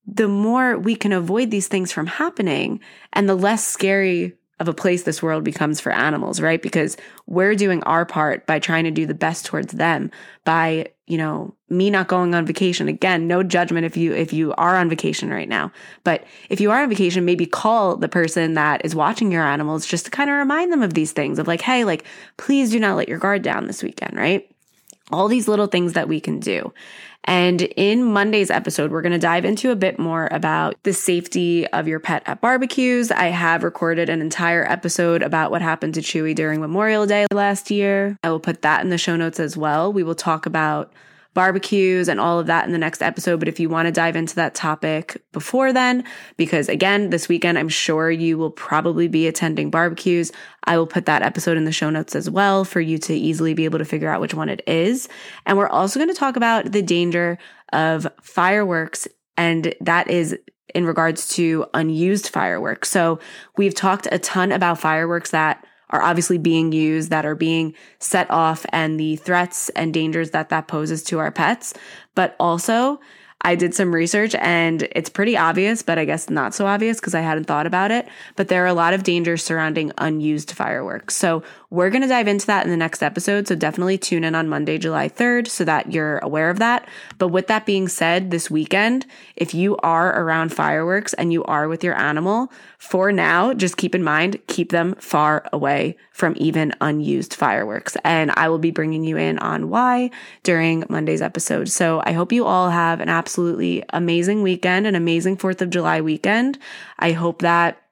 the 0.06 0.28
more 0.28 0.78
we 0.78 0.96
can 0.96 1.14
avoid 1.14 1.52
these 1.52 1.68
things 1.68 1.92
from 1.92 2.08
happening 2.08 2.80
and 3.14 3.28
the 3.28 3.36
less 3.36 3.66
scary 3.66 4.34
of 4.60 4.68
a 4.68 4.74
place 4.74 5.04
this 5.04 5.22
world 5.24 5.44
becomes 5.44 5.80
for 5.80 5.92
animals, 5.92 6.40
right? 6.40 6.62
Because 6.62 6.96
we're 7.26 7.56
doing 7.56 7.82
our 7.84 8.06
part 8.06 8.46
by 8.46 8.60
trying 8.60 8.84
to 8.84 8.92
do 8.92 9.06
the 9.06 9.14
best 9.14 9.46
towards 9.46 9.74
them 9.74 10.12
by, 10.46 10.88
you 11.08 11.18
know, 11.18 11.56
me 11.70 11.90
not 11.90 12.08
going 12.08 12.36
on 12.36 12.46
vacation. 12.46 12.88
Again, 12.88 13.28
no 13.28 13.42
judgment 13.42 13.86
if 13.86 13.98
you 13.98 14.14
if 14.14 14.32
you 14.32 14.54
are 14.54 14.78
on 14.78 14.90
vacation 14.90 15.32
right 15.32 15.50
now. 15.50 15.72
But 16.04 16.24
if 16.50 16.62
you 16.62 16.70
are 16.72 16.84
on 16.84 16.90
vacation, 16.90 17.26
maybe 17.26 17.46
call 17.46 17.98
the 17.98 18.08
person 18.08 18.54
that 18.54 18.86
is 18.86 18.94
watching 18.96 19.32
your 19.32 19.44
animals 19.44 19.86
just 19.86 20.06
to 20.06 20.12
kind 20.12 20.30
of 20.30 20.38
remind 20.38 20.72
them 20.72 20.84
of 20.84 20.94
these 20.94 21.14
things 21.14 21.40
of 21.40 21.48
like, 21.48 21.62
hey, 21.62 21.84
like 21.84 22.06
please 22.38 22.72
do 22.72 22.80
not 22.80 22.96
let 22.96 23.10
your 23.10 23.20
guard 23.20 23.42
down 23.42 23.66
this 23.66 23.82
weekend, 23.82 24.16
right? 24.16 24.53
All 25.14 25.28
these 25.28 25.48
little 25.48 25.68
things 25.68 25.94
that 25.94 26.08
we 26.10 26.20
can 26.20 26.40
do. 26.40 26.74
And 27.26 27.62
in 27.62 28.04
Monday's 28.04 28.52
episode, 28.52 28.92
we're 28.92 29.02
going 29.02 29.14
to 29.14 29.20
dive 29.20 29.46
into 29.46 29.72
a 29.72 29.76
bit 29.76 29.98
more 29.98 30.28
about 30.32 30.76
the 30.84 30.92
safety 30.92 31.66
of 31.68 31.88
your 31.88 32.00
pet 32.00 32.24
at 32.26 32.42
barbecues. 32.42 33.12
I 33.12 33.28
have 33.28 33.64
recorded 33.64 34.10
an 34.10 34.22
entire 34.22 34.70
episode 34.70 35.22
about 35.22 35.50
what 35.50 35.62
happened 35.62 35.94
to 35.94 36.02
Chewy 36.02 36.36
during 36.36 36.60
Memorial 36.60 37.06
Day 37.06 37.28
last 37.32 37.72
year. 37.72 38.18
I 38.24 38.30
will 38.30 38.42
put 38.42 38.64
that 38.64 38.84
in 38.84 38.90
the 38.90 38.98
show 38.98 39.16
notes 39.16 39.40
as 39.40 39.56
well. 39.56 39.94
We 39.94 40.04
will 40.04 40.16
talk 40.16 40.46
about 40.46 40.92
barbecues 41.34 42.08
and 42.08 42.20
all 42.20 42.40
of 42.40 42.48
that 42.48 42.66
in 42.66 42.72
the 42.72 42.78
next 42.78 43.02
episode. 43.02 43.40
But 43.40 43.48
if 43.48 43.60
you 43.60 43.70
want 43.70 43.88
to 43.88 43.92
dive 43.92 44.16
into 44.16 44.36
that 44.36 44.56
topic 44.56 45.22
before 45.32 45.74
then, 45.74 46.04
because 46.38 46.70
again, 46.70 47.10
this 47.10 47.28
weekend, 47.28 47.58
I'm 47.58 47.70
sure 47.70 48.12
you 48.12 48.38
will 48.38 48.52
probably 48.52 49.08
be 49.08 49.28
attending 49.28 49.70
barbecues. 49.70 50.32
I 50.66 50.78
will 50.78 50.88
put 50.88 51.06
that 51.06 51.22
episode 51.22 51.58
in 51.58 51.66
the 51.66 51.72
show 51.72 51.90
notes 51.90 52.16
as 52.16 52.30
well 52.30 52.64
for 52.64 52.82
you 52.82 52.98
to 53.00 53.14
easily 53.14 53.54
be 53.54 53.66
able 53.66 53.80
to 53.80 53.86
figure 53.86 54.10
out 54.10 54.22
which 54.22 54.34
one 54.34 54.50
it 54.50 54.62
is. 54.68 55.10
And 55.46 55.58
we're 55.58 55.68
also 55.68 56.00
going 56.00 56.12
to 56.12 56.20
talk 56.20 56.36
about 56.36 56.72
the 56.72 56.82
danger 56.82 57.38
of 57.72 58.08
fireworks. 58.22 59.08
And 59.36 59.74
that 59.82 60.10
is 60.10 60.38
in 60.74 60.86
regards 60.86 61.28
to 61.30 61.66
unused 61.74 62.30
fireworks. 62.30 62.90
So 62.90 63.20
we've 63.58 63.76
talked 63.76 64.08
a 64.12 64.20
ton 64.20 64.52
about 64.52 64.80
fireworks 64.80 65.32
that 65.32 65.66
are 65.94 66.02
obviously 66.02 66.38
being 66.38 66.74
used, 66.74 67.10
that 67.12 67.26
are 67.26 67.36
being 67.36 67.74
set 68.00 68.30
off, 68.30 68.66
and 68.70 69.00
the 69.00 69.16
threats 69.16 69.70
and 69.70 69.94
dangers 69.94 70.32
that 70.32 70.50
that 70.50 70.68
poses 70.68 71.04
to 71.04 71.20
our 71.20 71.32
pets. 71.32 71.74
But 72.16 72.36
also, 72.40 73.00
I 73.46 73.56
did 73.56 73.76
some 73.76 73.94
research 73.94 74.36
and 74.36 74.88
it's 74.94 75.10
pretty 75.10 75.36
obvious, 75.36 75.82
but 75.82 75.98
I 75.98 76.06
guess 76.06 76.30
not 76.30 76.54
so 76.54 76.66
obvious 76.66 77.02
because 77.02 77.14
I 77.14 77.20
hadn't 77.20 77.44
thought 77.44 77.68
about 77.68 77.92
it. 77.92 78.08
But 78.38 78.48
there 78.48 78.64
are 78.64 78.68
a 78.68 78.74
lot 78.74 78.94
of 78.94 79.04
dangers 79.04 79.44
surrounding 79.44 79.92
unused 79.98 80.52
fireworks. 80.52 81.18
So 81.18 81.44
we're 81.70 81.90
going 81.90 82.04
to 82.04 82.08
dive 82.08 82.30
into 82.30 82.48
that 82.48 82.64
in 82.64 82.72
the 82.72 82.78
next 82.78 83.04
episode. 83.04 83.48
So 83.48 83.56
definitely 83.56 83.98
tune 83.98 84.24
in 84.24 84.34
on 84.34 84.48
Monday, 84.48 84.78
July 84.78 85.10
3rd, 85.10 85.50
so 85.50 85.66
that 85.66 85.92
you're 85.92 86.20
aware 86.20 86.50
of 86.50 86.60
that. 86.60 86.88
But 87.18 87.30
with 87.30 87.48
that 87.48 87.66
being 87.66 87.90
said, 87.90 88.32
this 88.32 88.50
weekend, 88.50 89.06
if 89.36 89.54
you 89.54 89.76
are 89.78 90.18
around 90.22 90.54
fireworks 90.54 91.14
and 91.14 91.34
you 91.34 91.44
are 91.44 91.68
with 91.68 91.84
your 91.84 92.00
animal, 92.00 92.50
for 92.84 93.14
now, 93.14 93.54
just 93.54 93.78
keep 93.78 93.96
in 93.96 94.04
mind, 94.04 94.42
keep 94.48 94.72
them 94.72 94.94
far 94.96 95.48
away 95.54 95.96
from 96.12 96.34
even 96.36 96.74
unused 96.82 97.34
fireworks. 97.34 97.96
And 98.04 98.30
I 98.32 98.50
will 98.50 98.60
be 98.60 98.72
bringing 98.72 99.06
you 99.06 99.16
in 99.16 99.40
on 99.40 99.70
why 99.70 100.12
during 100.44 100.84
Monday's 100.90 101.22
episode. 101.22 101.70
So 101.70 102.04
I 102.06 102.12
hope 102.12 102.34
you 102.34 102.46
all 102.46 102.70
have 102.70 103.00
an 103.00 103.08
absolutely 103.08 103.86
amazing 103.94 104.42
weekend, 104.42 104.86
an 104.86 104.96
amazing 104.96 105.38
4th 105.38 105.62
of 105.62 105.70
July 105.70 106.02
weekend. 106.02 106.60
I 107.00 107.14
hope 107.14 107.42
that 107.42 107.83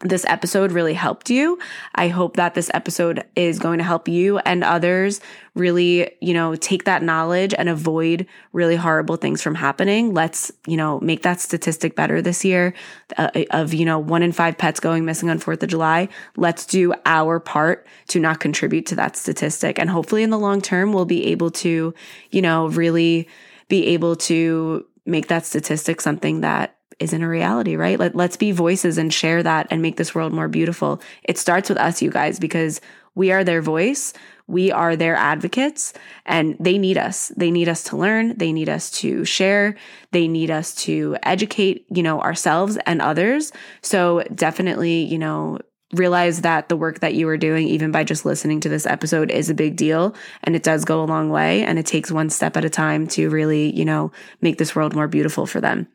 this 0.00 0.24
episode 0.26 0.70
really 0.70 0.94
helped 0.94 1.28
you. 1.28 1.58
I 1.94 2.06
hope 2.06 2.36
that 2.36 2.54
this 2.54 2.70
episode 2.72 3.24
is 3.34 3.58
going 3.58 3.78
to 3.78 3.84
help 3.84 4.06
you 4.06 4.38
and 4.38 4.62
others 4.62 5.20
really, 5.54 6.12
you 6.20 6.34
know, 6.34 6.54
take 6.54 6.84
that 6.84 7.02
knowledge 7.02 7.52
and 7.58 7.68
avoid 7.68 8.26
really 8.52 8.76
horrible 8.76 9.16
things 9.16 9.42
from 9.42 9.56
happening. 9.56 10.14
Let's, 10.14 10.52
you 10.68 10.76
know, 10.76 11.00
make 11.00 11.22
that 11.22 11.40
statistic 11.40 11.96
better 11.96 12.22
this 12.22 12.44
year 12.44 12.74
uh, 13.16 13.30
of, 13.50 13.74
you 13.74 13.84
know, 13.84 13.98
one 13.98 14.22
in 14.22 14.30
five 14.30 14.56
pets 14.56 14.78
going 14.78 15.04
missing 15.04 15.30
on 15.30 15.40
4th 15.40 15.64
of 15.64 15.68
July. 15.68 16.08
Let's 16.36 16.64
do 16.64 16.94
our 17.04 17.40
part 17.40 17.84
to 18.08 18.20
not 18.20 18.38
contribute 18.38 18.86
to 18.86 18.94
that 18.96 19.16
statistic. 19.16 19.80
And 19.80 19.90
hopefully 19.90 20.22
in 20.22 20.30
the 20.30 20.38
long 20.38 20.60
term, 20.60 20.92
we'll 20.92 21.06
be 21.06 21.26
able 21.26 21.50
to, 21.50 21.92
you 22.30 22.42
know, 22.42 22.68
really 22.68 23.28
be 23.68 23.86
able 23.88 24.14
to 24.14 24.86
make 25.04 25.26
that 25.26 25.44
statistic 25.44 26.00
something 26.00 26.42
that 26.42 26.77
isn't 26.98 27.22
a 27.22 27.28
reality, 27.28 27.76
right? 27.76 27.98
Let, 27.98 28.14
let's 28.14 28.36
be 28.36 28.52
voices 28.52 28.98
and 28.98 29.12
share 29.12 29.42
that 29.42 29.66
and 29.70 29.82
make 29.82 29.96
this 29.96 30.14
world 30.14 30.32
more 30.32 30.48
beautiful. 30.48 31.00
It 31.22 31.38
starts 31.38 31.68
with 31.68 31.78
us, 31.78 32.02
you 32.02 32.10
guys, 32.10 32.38
because 32.38 32.80
we 33.14 33.32
are 33.32 33.44
their 33.44 33.62
voice. 33.62 34.12
We 34.46 34.72
are 34.72 34.96
their 34.96 35.14
advocates 35.14 35.92
and 36.24 36.56
they 36.58 36.78
need 36.78 36.96
us. 36.96 37.28
They 37.36 37.50
need 37.50 37.68
us 37.68 37.84
to 37.84 37.96
learn. 37.96 38.38
They 38.38 38.52
need 38.52 38.68
us 38.68 38.90
to 38.92 39.24
share. 39.24 39.76
They 40.12 40.26
need 40.26 40.50
us 40.50 40.74
to 40.86 41.16
educate, 41.22 41.84
you 41.90 42.02
know, 42.02 42.20
ourselves 42.20 42.78
and 42.86 43.02
others. 43.02 43.52
So 43.82 44.22
definitely, 44.34 45.04
you 45.04 45.18
know, 45.18 45.58
realize 45.92 46.42
that 46.42 46.68
the 46.68 46.76
work 46.76 47.00
that 47.00 47.14
you 47.14 47.28
are 47.28 47.36
doing, 47.36 47.66
even 47.68 47.90
by 47.90 48.04
just 48.04 48.24
listening 48.24 48.60
to 48.60 48.68
this 48.68 48.86
episode, 48.86 49.30
is 49.30 49.50
a 49.50 49.54
big 49.54 49.76
deal 49.76 50.14
and 50.44 50.54
it 50.54 50.62
does 50.62 50.84
go 50.84 51.02
a 51.02 51.04
long 51.04 51.28
way. 51.28 51.62
And 51.62 51.78
it 51.78 51.86
takes 51.86 52.10
one 52.10 52.30
step 52.30 52.56
at 52.56 52.64
a 52.64 52.70
time 52.70 53.06
to 53.08 53.28
really, 53.30 53.74
you 53.76 53.84
know, 53.84 54.12
make 54.40 54.58
this 54.58 54.74
world 54.74 54.94
more 54.94 55.08
beautiful 55.08 55.46
for 55.46 55.60
them. 55.60 55.88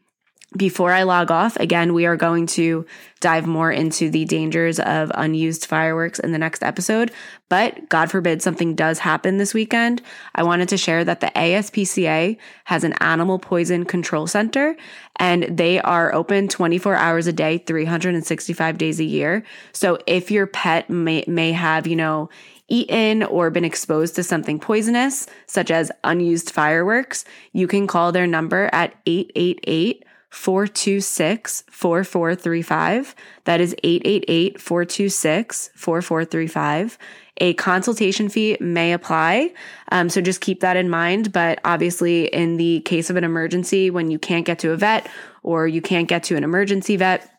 Before 0.56 0.92
I 0.92 1.04
log 1.04 1.32
off, 1.32 1.56
again, 1.58 1.94
we 1.94 2.06
are 2.06 2.16
going 2.16 2.46
to 2.48 2.86
dive 3.20 3.48
more 3.48 3.72
into 3.72 4.10
the 4.10 4.26
dangers 4.26 4.80
of 4.80 5.12
unused 5.16 5.66
fireworks 5.66 6.20
in 6.20 6.32
the 6.32 6.38
next 6.38 6.64
episode. 6.64 7.12
But 7.50 7.88
God 7.90 8.12
forbid 8.12 8.42
something 8.42 8.76
does 8.76 9.00
happen 9.00 9.38
this 9.38 9.54
weekend. 9.54 10.02
I 10.36 10.44
wanted 10.44 10.70
to 10.70 10.78
share 10.78 11.04
that 11.06 11.22
the 11.22 11.32
ASPCA 11.36 12.38
has 12.66 12.84
an 12.84 12.94
animal 12.94 13.40
poison 13.40 13.86
control 13.86 14.28
center 14.28 14.76
and 15.18 15.44
they 15.44 15.80
are 15.80 16.14
open 16.14 16.48
24 16.48 16.96
hours 16.96 17.28
a 17.28 17.34
day, 17.34 17.60
365 17.60 18.78
days 18.78 19.00
a 19.00 19.06
year. 19.06 19.44
So 19.72 20.00
if 20.06 20.30
your 20.30 20.48
pet 20.48 20.90
may, 20.90 21.24
may 21.28 21.52
have, 21.54 21.88
you 21.88 21.96
know, 21.96 22.30
eaten 22.68 23.24
or 23.24 23.50
been 23.50 23.66
exposed 23.66 24.16
to 24.16 24.24
something 24.24 24.60
poisonous, 24.60 25.28
such 25.46 25.70
as 25.72 25.92
unused 26.04 26.50
fireworks, 26.50 27.24
you 27.52 27.68
can 27.68 27.88
call 27.88 28.12
their 28.12 28.28
number 28.28 28.70
at 28.74 28.96
888 29.06 30.06
426 30.34 31.64
4435. 31.70 33.16
That 33.44 33.62
is 33.62 33.76
888 33.84 34.60
426 34.60 35.70
4435. 35.76 36.98
A 37.38 37.54
consultation 37.54 38.30
fee 38.30 38.58
may 38.60 38.94
apply. 38.94 39.54
Um, 39.92 40.10
so 40.10 40.22
just 40.22 40.42
keep 40.42 40.62
that 40.62 40.76
in 40.76 40.90
mind. 40.90 41.32
But 41.32 41.60
obviously, 41.64 42.26
in 42.26 42.58
the 42.58 42.82
case 42.82 43.12
of 43.12 43.16
an 43.16 43.24
emergency, 43.24 43.92
when 43.92 44.10
you 44.10 44.18
can't 44.18 44.46
get 44.46 44.58
to 44.60 44.72
a 44.72 44.76
vet 44.76 45.08
or 45.44 45.68
you 45.68 45.82
can't 45.82 46.08
get 46.08 46.24
to 46.24 46.36
an 46.36 46.44
emergency 46.44 46.98
vet, 46.98 47.30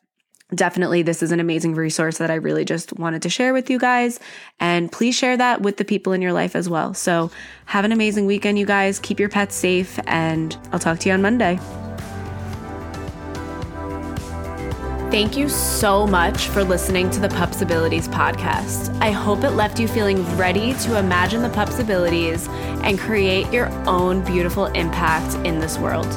definitely 0.55 1.03
this 1.03 1.21
is 1.21 1.33
an 1.33 1.41
amazing 1.41 1.75
resource 1.75 2.19
that 2.19 2.31
I 2.31 2.35
really 2.35 2.65
just 2.65 2.97
wanted 2.97 3.23
to 3.23 3.29
share 3.29 3.53
with 3.53 3.71
you 3.71 3.81
guys. 3.81 4.21
And 4.61 4.91
please 4.91 5.17
share 5.17 5.37
that 5.37 5.63
with 5.63 5.79
the 5.79 5.85
people 5.85 6.13
in 6.13 6.23
your 6.23 6.33
life 6.33 6.55
as 6.55 6.69
well. 6.69 6.95
So 6.95 7.33
have 7.67 7.85
an 7.85 7.91
amazing 7.91 8.27
weekend, 8.27 8.57
you 8.57 8.67
guys. 8.67 9.01
Keep 9.01 9.19
your 9.19 9.29
pets 9.29 9.57
safe, 9.57 9.99
and 10.07 10.57
I'll 10.71 10.79
talk 10.79 11.01
to 11.01 11.09
you 11.09 11.15
on 11.15 11.23
Monday. 11.23 11.59
Thank 15.15 15.37
you 15.37 15.49
so 15.49 16.09
much 16.09 16.49
for 16.49 16.65
listening 16.65 17.09
to 17.11 17.21
the 17.21 17.29
Pupsibilities 17.29 18.09
podcast. 18.09 18.93
I 19.01 19.13
hope 19.13 19.45
it 19.45 19.51
left 19.51 19.79
you 19.79 19.87
feeling 19.87 20.25
ready 20.37 20.75
to 20.75 20.99
imagine 20.99 21.41
the 21.41 21.51
pupsibilities 21.51 22.49
and 22.83 22.99
create 22.99 23.53
your 23.53 23.69
own 23.89 24.25
beautiful 24.25 24.67
impact 24.67 25.37
in 25.47 25.61
this 25.61 25.79
world. 25.79 26.09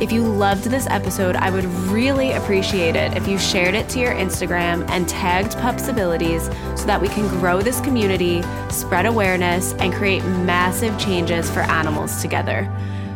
If 0.00 0.10
you 0.10 0.22
loved 0.22 0.64
this 0.64 0.86
episode, 0.86 1.36
I 1.36 1.50
would 1.50 1.66
really 1.92 2.32
appreciate 2.32 2.96
it 2.96 3.14
if 3.14 3.28
you 3.28 3.38
shared 3.38 3.74
it 3.74 3.90
to 3.90 3.98
your 3.98 4.14
Instagram 4.14 4.88
and 4.88 5.06
tagged 5.06 5.52
Pupsibilities 5.58 6.44
so 6.78 6.86
that 6.86 7.02
we 7.02 7.08
can 7.08 7.28
grow 7.40 7.60
this 7.60 7.82
community, 7.82 8.42
spread 8.70 9.04
awareness, 9.04 9.74
and 9.74 9.92
create 9.92 10.24
massive 10.24 10.98
changes 10.98 11.50
for 11.50 11.60
animals 11.60 12.22
together. 12.22 12.62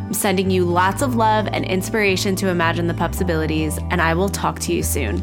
I'm 0.05 0.13
sending 0.13 0.51
you 0.51 0.65
lots 0.67 1.01
of 1.01 1.15
love 1.15 1.49
and 1.51 1.65
inspiration 1.65 2.37
to 2.37 2.49
imagine 2.49 2.89
the 2.89 2.95
pupsibilities, 2.95 3.79
and 3.91 4.03
I 4.03 4.13
will 4.13 4.29
talk 4.29 4.61
to 4.61 4.75
you 4.75 4.83
soon. 4.83 5.23